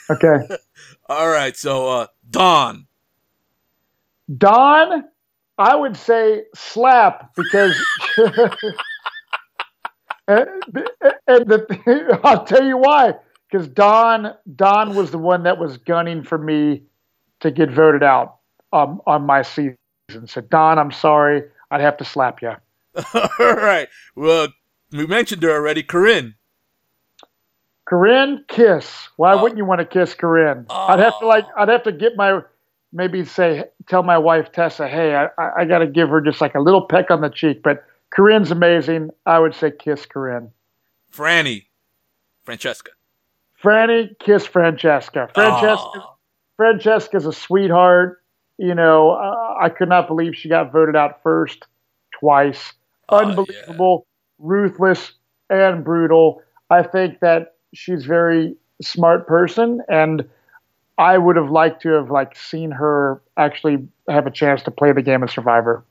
[0.09, 0.37] Okay.
[1.09, 1.57] All right.
[1.57, 2.87] So uh, Dawn.
[4.37, 5.03] Don,
[5.57, 7.75] I would say slap because.
[10.29, 10.47] and
[11.27, 13.15] and the, I'll tell you why.
[13.49, 16.83] Because Dawn, Dawn was the one that was gunning for me
[17.39, 18.37] to get voted out
[18.73, 19.75] um, on my season.
[20.27, 22.53] So Dawn, I'm sorry, I'd have to slap you.
[23.13, 23.87] All right.
[24.15, 24.49] Well,
[24.91, 25.81] we mentioned her already.
[25.83, 26.35] Corinne.
[27.85, 29.09] Corinne, kiss.
[29.15, 29.41] Why Oh.
[29.41, 30.65] wouldn't you want to kiss Corinne?
[30.69, 32.41] I'd have to like, I'd have to get my,
[32.93, 36.39] maybe say, tell my wife Tessa, hey, I, I, I got to give her just
[36.41, 37.63] like a little peck on the cheek.
[37.63, 39.09] But Corinne's amazing.
[39.25, 40.51] I would say kiss Corinne.
[41.11, 41.65] Franny.
[42.43, 42.91] Francesca.
[43.63, 45.29] Franny, kiss Francesca.
[45.33, 46.15] Francesca, Oh.
[46.57, 48.21] Francesca's a sweetheart.
[48.57, 51.65] You know, uh, I could not believe she got voted out first
[52.19, 52.73] twice.
[53.07, 54.05] Oh, Unbelievable,
[54.37, 55.13] ruthless,
[55.49, 56.41] and brutal.
[56.69, 60.27] I think that she's a very smart person, and
[60.97, 64.91] I would have liked to have like seen her actually have a chance to play
[64.91, 65.83] the game of Survivor.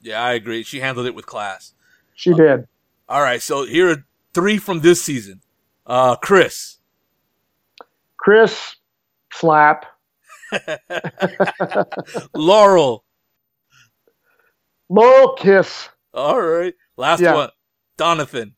[0.00, 0.62] Yeah, I agree.
[0.62, 1.74] She handled it with class.
[2.14, 2.68] She uh, did.
[3.08, 5.40] All right, so here are three from this season.
[5.86, 6.78] Uh, Chris.
[8.22, 8.76] Chris,
[9.32, 9.84] slap.
[12.36, 13.04] Laurel.
[14.88, 15.88] Laurel, kiss.
[16.14, 17.34] All right, last yeah.
[17.34, 17.50] one.
[17.98, 18.52] Donathan.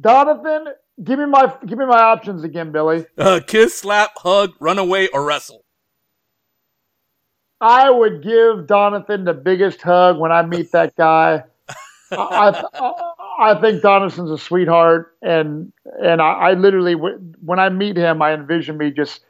[0.00, 0.66] Donathan,
[1.02, 3.04] give me my give me my options again, Billy.
[3.18, 5.64] Uh, kiss, slap, hug, run away, or wrestle.
[7.60, 11.42] I would give Donathan the biggest hug when I meet that guy.
[12.12, 12.92] I, I,
[13.38, 15.72] I think Donathan's a sweetheart, and
[16.02, 19.20] and I, I literally when I meet him, I envision me just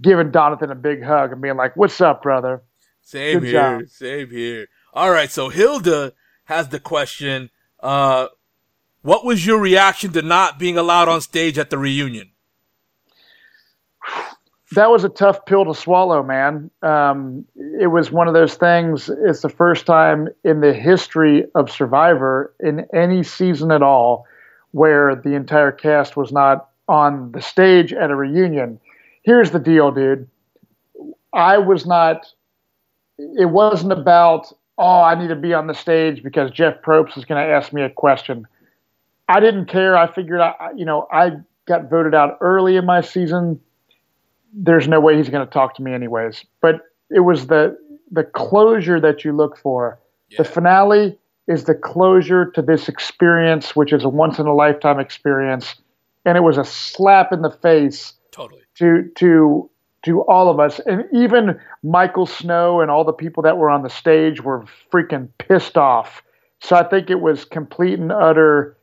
[0.00, 2.62] giving Donathan a big hug and being like, "What's up, brother?"
[3.02, 3.88] Same Good here, job.
[3.88, 4.66] same here.
[4.94, 6.12] All right, so Hilda
[6.44, 7.50] has the question.
[7.80, 8.28] Uh,
[9.02, 12.30] what was your reaction to not being allowed on stage at the reunion?
[14.72, 16.70] That was a tough pill to swallow, man.
[16.82, 17.46] Um,
[17.80, 19.08] it was one of those things.
[19.08, 24.26] It's the first time in the history of Survivor, in any season at all,
[24.72, 28.78] where the entire cast was not on the stage at a reunion.
[29.22, 30.28] Here's the deal, dude.
[31.32, 32.26] I was not,
[33.18, 37.24] it wasn't about, oh, I need to be on the stage because Jeff Probst is
[37.24, 38.46] going to ask me a question.
[39.30, 39.96] I didn't care.
[39.96, 41.32] I figured out, you know, I
[41.66, 43.60] got voted out early in my season.
[44.52, 46.44] There's no way he's going to talk to me anyways.
[46.60, 47.76] But it was the
[48.10, 49.98] the closure that you look for.
[50.30, 50.38] Yeah.
[50.38, 55.00] The finale is the closure to this experience, which is a once in a lifetime
[55.00, 55.74] experience,
[56.24, 58.14] and it was a slap in the face.
[58.30, 58.62] Totally.
[58.76, 59.70] To to
[60.04, 63.82] to all of us, and even Michael Snow and all the people that were on
[63.82, 66.22] the stage were freaking pissed off.
[66.60, 68.76] So I think it was complete and utter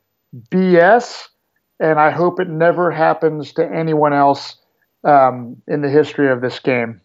[0.50, 1.28] BS,
[1.80, 4.56] and I hope it never happens to anyone else
[5.04, 7.00] um, in the history of this game.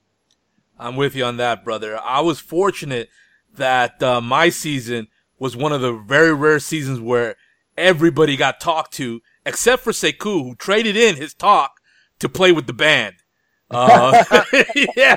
[0.79, 1.99] I'm with you on that, brother.
[1.99, 3.09] I was fortunate
[3.55, 7.35] that uh, my season was one of the very rare seasons where
[7.77, 11.81] everybody got talked to, except for Sekou, who traded in his talk
[12.19, 13.15] to play with the band.
[13.73, 14.25] Uh,
[14.97, 15.15] yeah.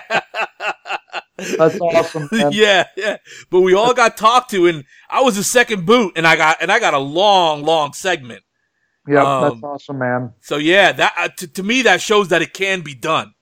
[1.36, 2.28] That's awesome.
[2.30, 2.52] Man.
[2.52, 3.16] Yeah, yeah.
[3.50, 6.58] But we all got talked to, and I was the second boot, and I got
[6.60, 8.44] and I got a long, long segment.
[9.06, 10.32] Yeah, um, that's awesome, man.
[10.40, 13.34] So yeah, that uh, to, to me that shows that it can be done.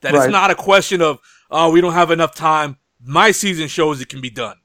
[0.00, 0.24] That right.
[0.24, 1.18] it's not a question of
[1.50, 2.78] oh we don't have enough time.
[3.04, 4.56] My season shows it can be done.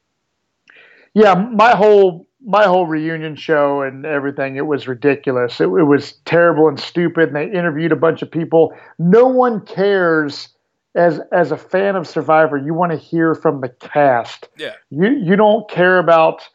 [1.13, 5.59] Yeah, my whole my whole reunion show and everything it was ridiculous.
[5.59, 7.29] It, it was terrible and stupid.
[7.29, 8.73] And they interviewed a bunch of people.
[8.97, 10.49] No one cares
[10.95, 14.49] as as a fan of Survivor, you want to hear from the cast.
[14.57, 14.73] Yeah.
[14.89, 16.47] You you don't care about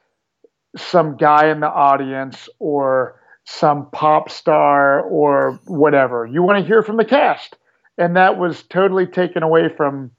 [0.76, 3.20] some guy in the audience or
[3.53, 6.26] some pop star or whatever.
[6.26, 7.57] You want to hear from the cast.
[7.98, 10.11] And that was totally taken away from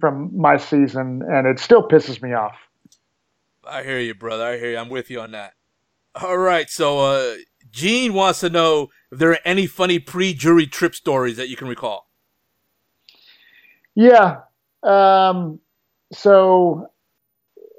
[0.00, 2.56] from my season and it still pisses me off.
[3.64, 4.44] I hear you, brother.
[4.44, 4.78] I hear you.
[4.78, 5.54] I'm with you on that.
[6.14, 6.68] All right.
[6.68, 7.36] So uh
[7.70, 11.68] Gene wants to know if there are any funny pre-jury trip stories that you can
[11.68, 12.10] recall.
[13.94, 14.40] Yeah.
[14.82, 15.60] Um,
[16.12, 16.90] so,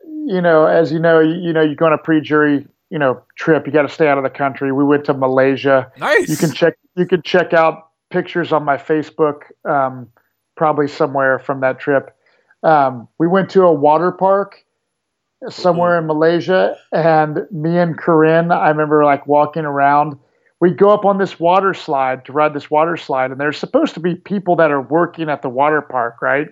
[0.08, 3.22] you know, as you know, you, you know, you go on a pre-jury, you know,
[3.36, 3.66] trip.
[3.66, 4.72] You got to stay out of the country.
[4.72, 5.92] We went to Malaysia.
[5.98, 6.30] Nice.
[6.30, 6.76] You can check.
[6.96, 10.08] You can check out pictures on my Facebook, um,
[10.56, 12.16] probably somewhere from that trip.
[12.62, 14.64] Um, we went to a water park
[15.50, 20.18] somewhere in Malaysia, and me and Corinne, I remember like walking around
[20.64, 23.94] we go up on this water slide to ride this water slide, and there's supposed
[23.96, 26.48] to be people that are working at the water park, right?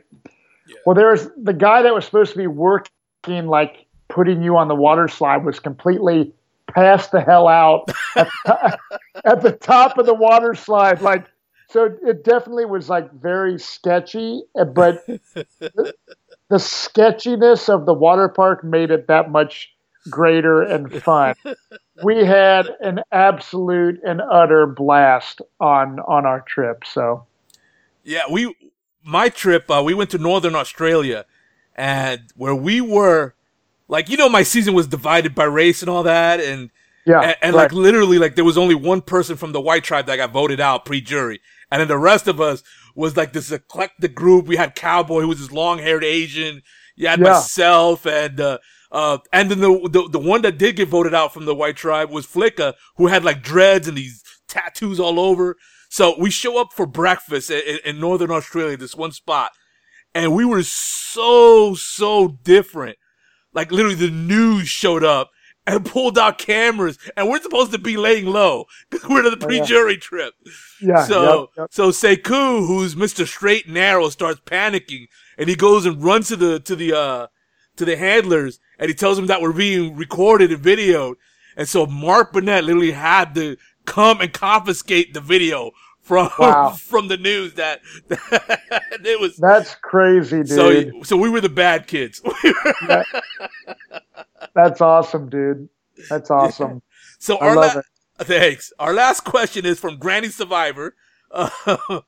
[0.68, 0.76] Yeah.
[0.86, 4.76] Well, there's the guy that was supposed to be working, like putting you on the
[4.76, 6.34] water slide, was completely
[6.68, 8.80] passed the hell out at, the,
[9.26, 11.02] at the top of the water slide.
[11.02, 11.26] Like,
[11.70, 15.94] so it definitely was like very sketchy, but the,
[16.50, 19.74] the sketchiness of the water park made it that much
[20.10, 21.36] greater and fun.
[22.04, 26.84] we had an absolute and utter blast on on our trip.
[26.86, 27.26] So,
[28.04, 28.56] yeah, we
[29.04, 31.26] my trip uh, we went to Northern Australia,
[31.76, 33.34] and where we were,
[33.92, 36.72] like you know, my season was divided by race and all that, and
[37.06, 37.64] yeah, and, and right.
[37.64, 40.62] like literally, like there was only one person from the white tribe that got voted
[40.62, 42.64] out pre-jury, and then the rest of us
[42.96, 44.48] was like this eclectic group.
[44.48, 46.62] We had Cowboy, who was this long-haired Asian.
[46.96, 47.34] You had yeah.
[47.34, 48.40] myself and.
[48.40, 48.58] Uh,
[48.94, 51.78] uh, and then the, the, the one that did get voted out from the white
[51.78, 55.56] tribe was Flicka, who had like dreads and these tattoos all over.
[55.90, 59.52] So we show up for breakfast in, in Northern Australia, this one spot,
[60.14, 62.98] and we were so so different.
[63.54, 65.32] Like literally, the news showed up,
[65.68, 69.38] and pulled out cameras, and we're supposed to be laying low because we're in the
[69.42, 70.34] Oh, pre-jury trip.
[70.82, 71.06] Yeah.
[71.06, 71.68] So, yep, yep.
[71.72, 73.28] so Sekou, who's Mr.
[73.28, 77.28] Straight and Narrow, starts panicking, and he goes and runs to the to the uh
[77.78, 81.16] to the handlers, and he tells them that we're being recorded and videoed.
[81.56, 85.72] And so Mark Burnett literally had to come and confiscate the video
[86.12, 86.72] from Wow.
[86.78, 89.38] from the news that, it was.
[89.38, 90.50] That's crazy, dude.
[90.50, 92.22] So, so we were the bad kids.
[94.54, 95.70] That's awesome, dude.
[96.10, 96.82] That's awesome.
[97.18, 97.82] so I our love la-
[98.20, 98.28] it.
[98.28, 98.74] thanks.
[98.78, 100.96] Our last question is from Granny Survivor,
[101.32, 102.02] uh,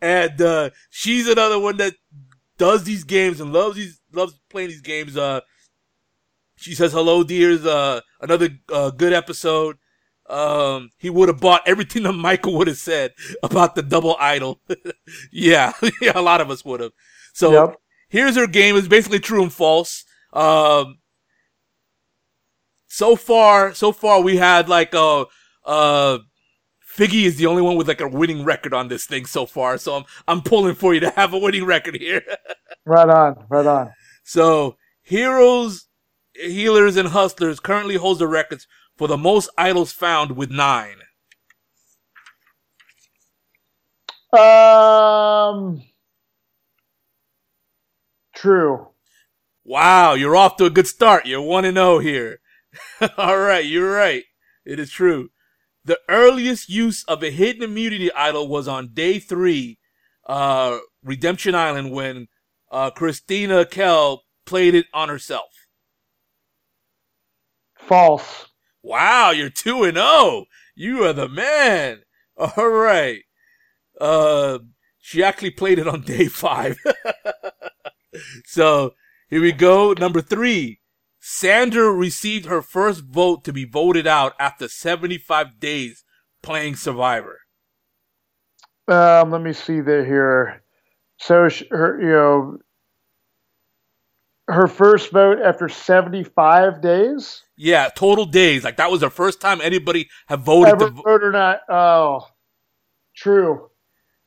[0.00, 1.96] and uh, she's another one that
[2.56, 5.18] does these games and loves these loves playing these games.
[5.18, 5.42] Uh,
[6.56, 7.66] she says, "Hello, dears.
[7.66, 9.76] Uh, another uh, good episode."
[10.30, 13.12] Um, he would have bought everything that Michael would have said
[13.42, 14.60] about the double idol.
[15.32, 16.92] yeah, yeah, a lot of us would have.
[17.34, 17.76] So Yep.
[18.08, 18.76] here's her game.
[18.76, 20.04] It's basically true and false.
[20.32, 20.98] Um,
[22.86, 25.24] so far, so far we had like uh
[25.64, 26.18] uh
[26.96, 29.78] Figgy is the only one with like a winning record on this thing so far.
[29.78, 32.22] So I'm I'm pulling for you to have a winning record here.
[32.84, 33.44] Right on.
[33.48, 33.92] Right on.
[34.24, 35.86] so heroes,
[36.34, 38.66] healers, and hustlers currently holds the records
[39.00, 40.98] for the most idols found with nine.
[44.38, 45.82] Um.
[48.34, 48.88] True.
[49.64, 51.24] Wow, you're off to a good start.
[51.24, 52.40] You're 1 and 0 here.
[53.16, 54.24] All right, you're right.
[54.66, 55.30] It is true.
[55.86, 59.78] The earliest use of a hidden immunity idol was on day 3,
[60.28, 62.28] uh Redemption Island when
[62.70, 65.48] uh Kristina Kell played it on herself.
[67.78, 68.49] False.
[68.82, 70.46] Wow, you're 2 and 0.
[70.74, 72.02] You are the man.
[72.36, 73.22] All right.
[74.00, 74.60] Uh
[74.98, 76.78] she actually played it on day 5.
[78.44, 78.92] so,
[79.28, 79.92] here we go.
[79.94, 80.78] Number 3.
[81.18, 86.04] Sandra received her first vote to be voted out after 75 days
[86.42, 87.40] playing Survivor.
[88.88, 89.30] Um.
[89.30, 90.62] Let me see there here.
[91.18, 92.58] So sh- her, you know,
[94.52, 97.42] her first vote after seventy-five days.
[97.56, 98.64] Yeah, total days.
[98.64, 101.60] Like that was the first time anybody had voted Ever to vote or not?
[101.68, 102.26] Oh,
[103.16, 103.70] true.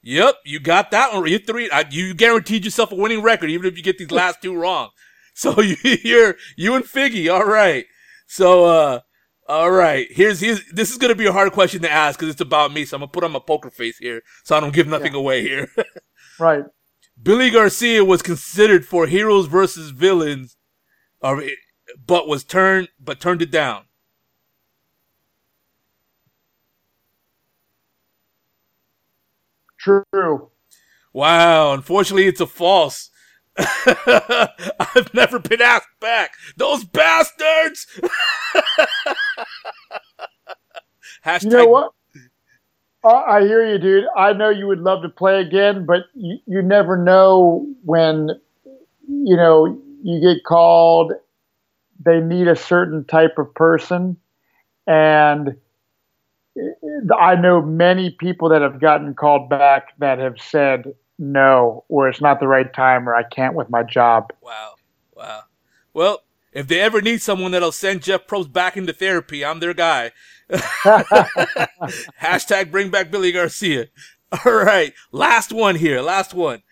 [0.03, 1.27] Yep, you got that one.
[1.29, 1.69] You're three.
[1.71, 4.89] I, you guaranteed yourself a winning record, even if you get these last two wrong.
[5.33, 7.33] So you, you're you and Figgy.
[7.33, 7.85] All right.
[8.27, 8.99] So uh,
[9.47, 10.07] all right.
[10.11, 12.85] Here's here's this is gonna be a hard question to ask because it's about me.
[12.85, 15.41] So I'm gonna put on my poker face here, so I don't give nothing away
[15.41, 15.69] here.
[16.39, 16.63] Right.
[17.21, 20.57] Billy Garcia was considered for Heroes versus Villains,
[21.21, 21.39] uh,
[22.05, 23.83] but was turned but turned it down.
[29.79, 30.49] True.
[31.13, 33.09] Wow, unfortunately, it's a false.
[33.57, 36.31] I've never been asked back.
[36.57, 37.85] Those bastards!
[41.25, 41.91] Hashtag, You know what?
[43.03, 44.05] I I hear you, dude.
[44.15, 48.29] I know you would love to play again, but you, you never know when,
[49.07, 51.13] you know, you get called.
[52.03, 54.17] They need a certain type of person,
[54.87, 55.55] and
[57.17, 62.21] I know many people that have gotten called back that have said no, or it's
[62.21, 64.33] not the right time, or I can't with my job.
[64.41, 64.75] Wow,
[65.15, 65.43] wow.
[65.93, 69.73] Well, if they ever need someone that'll send Jeff Probst back into therapy, I'm their
[69.73, 70.11] guy.
[72.21, 73.87] Hashtag bring back Billy Garcia.
[74.45, 76.63] All right, last one here, last one.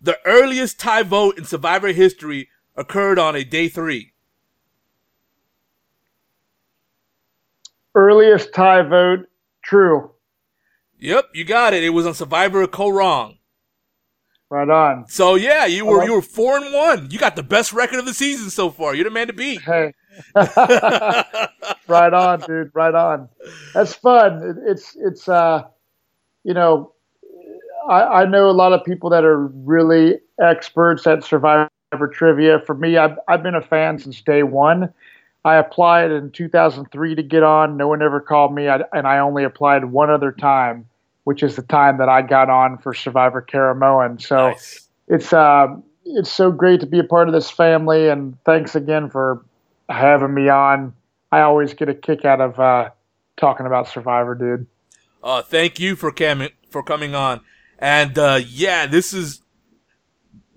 [0.00, 4.12] The earliest tie vote in Survivor history occurred on a day three.
[7.94, 9.26] Earliest tie vote,
[9.62, 10.12] true.
[10.98, 11.82] Yep, you got it.
[11.82, 13.38] It was on Survivor Kaoh Rong.
[14.48, 15.06] Right on.
[15.08, 17.08] So yeah, you were you were four and one.
[17.10, 18.94] You got the best record of the season so far.
[18.94, 19.62] You're the man to beat.
[19.62, 19.94] Hey.
[20.34, 22.70] right on, dude.
[22.74, 23.28] Right on.
[23.74, 24.42] That's fun.
[24.42, 25.64] It, it's it's uh,
[26.44, 26.92] you know,
[27.88, 31.68] I, I know a lot of people that are really experts at Survivor
[32.12, 32.60] trivia.
[32.60, 34.92] For me, I've I've been a fan since day one.
[35.44, 37.76] I applied in 2003 to get on.
[37.76, 40.86] No one ever called me, I, and I only applied one other time,
[41.24, 44.20] which is the time that I got on for Survivor Caramoan.
[44.20, 44.88] So Nice.
[45.08, 45.68] it's uh,
[46.04, 49.42] it's so great to be a part of this family, and thanks again for
[49.90, 50.94] having me on.
[51.32, 52.90] I always get a kick out of uh,
[53.36, 54.66] talking about Survivor, dude.
[55.22, 57.40] Uh, thank you for coming for coming on.
[57.78, 59.42] And uh, yeah, this is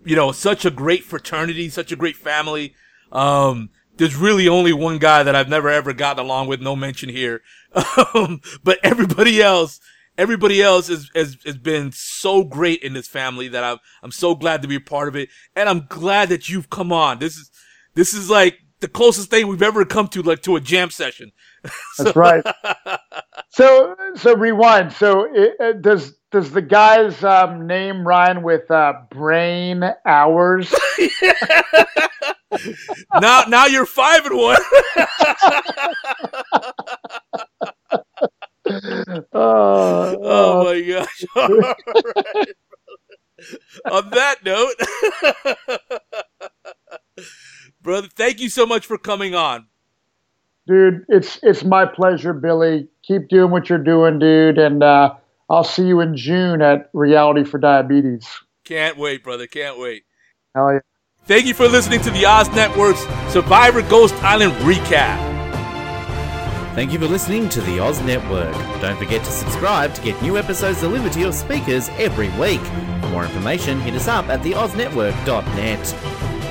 [0.06, 2.76] you know such a great fraternity, such a great family.
[3.12, 6.62] Um, there's really only one guy that I've never ever gotten along with.
[6.62, 7.42] No mention here,
[8.16, 9.80] um, but everybody else,
[10.18, 14.34] everybody else has, has has been so great in this family that I'm I'm so
[14.36, 17.20] glad to be a part of it, and I'm glad that you've come on.
[17.20, 17.52] This is
[17.94, 21.32] this is like the closest thing we've ever come to, like to a jam session.
[21.98, 22.46] That's right.
[23.50, 24.92] So, so rewind.
[24.92, 30.74] So, it, uh, does does the guy's um, name rhyme with uh, brain hours?
[33.22, 34.58] now, now you're five and one.
[38.66, 41.24] Uh, oh uh, my gosh!
[41.36, 42.56] Right.
[43.92, 44.76] On that note,
[47.84, 49.68] brother, thank you so much for coming on.
[50.68, 52.88] dude, it's it's my pleasure, Billy.
[53.04, 55.14] Keep doing what you're doing, dude, and uh,
[55.50, 58.28] I'll see you in June at Reality for Diabetes.
[58.64, 59.46] Can't wait, brother.
[59.46, 60.04] Can't wait.
[60.56, 60.80] Hell yeah.
[61.26, 65.32] Thank you for listening to the Oz Network's Survivor Ghost Island recap.
[66.76, 68.52] Thank you for listening to the Oz Network.
[68.82, 72.62] Don't forget to subscribe to get new episodes delivered to your speakers every week.
[73.02, 76.43] For more information, hit us up at theoznetwork.net.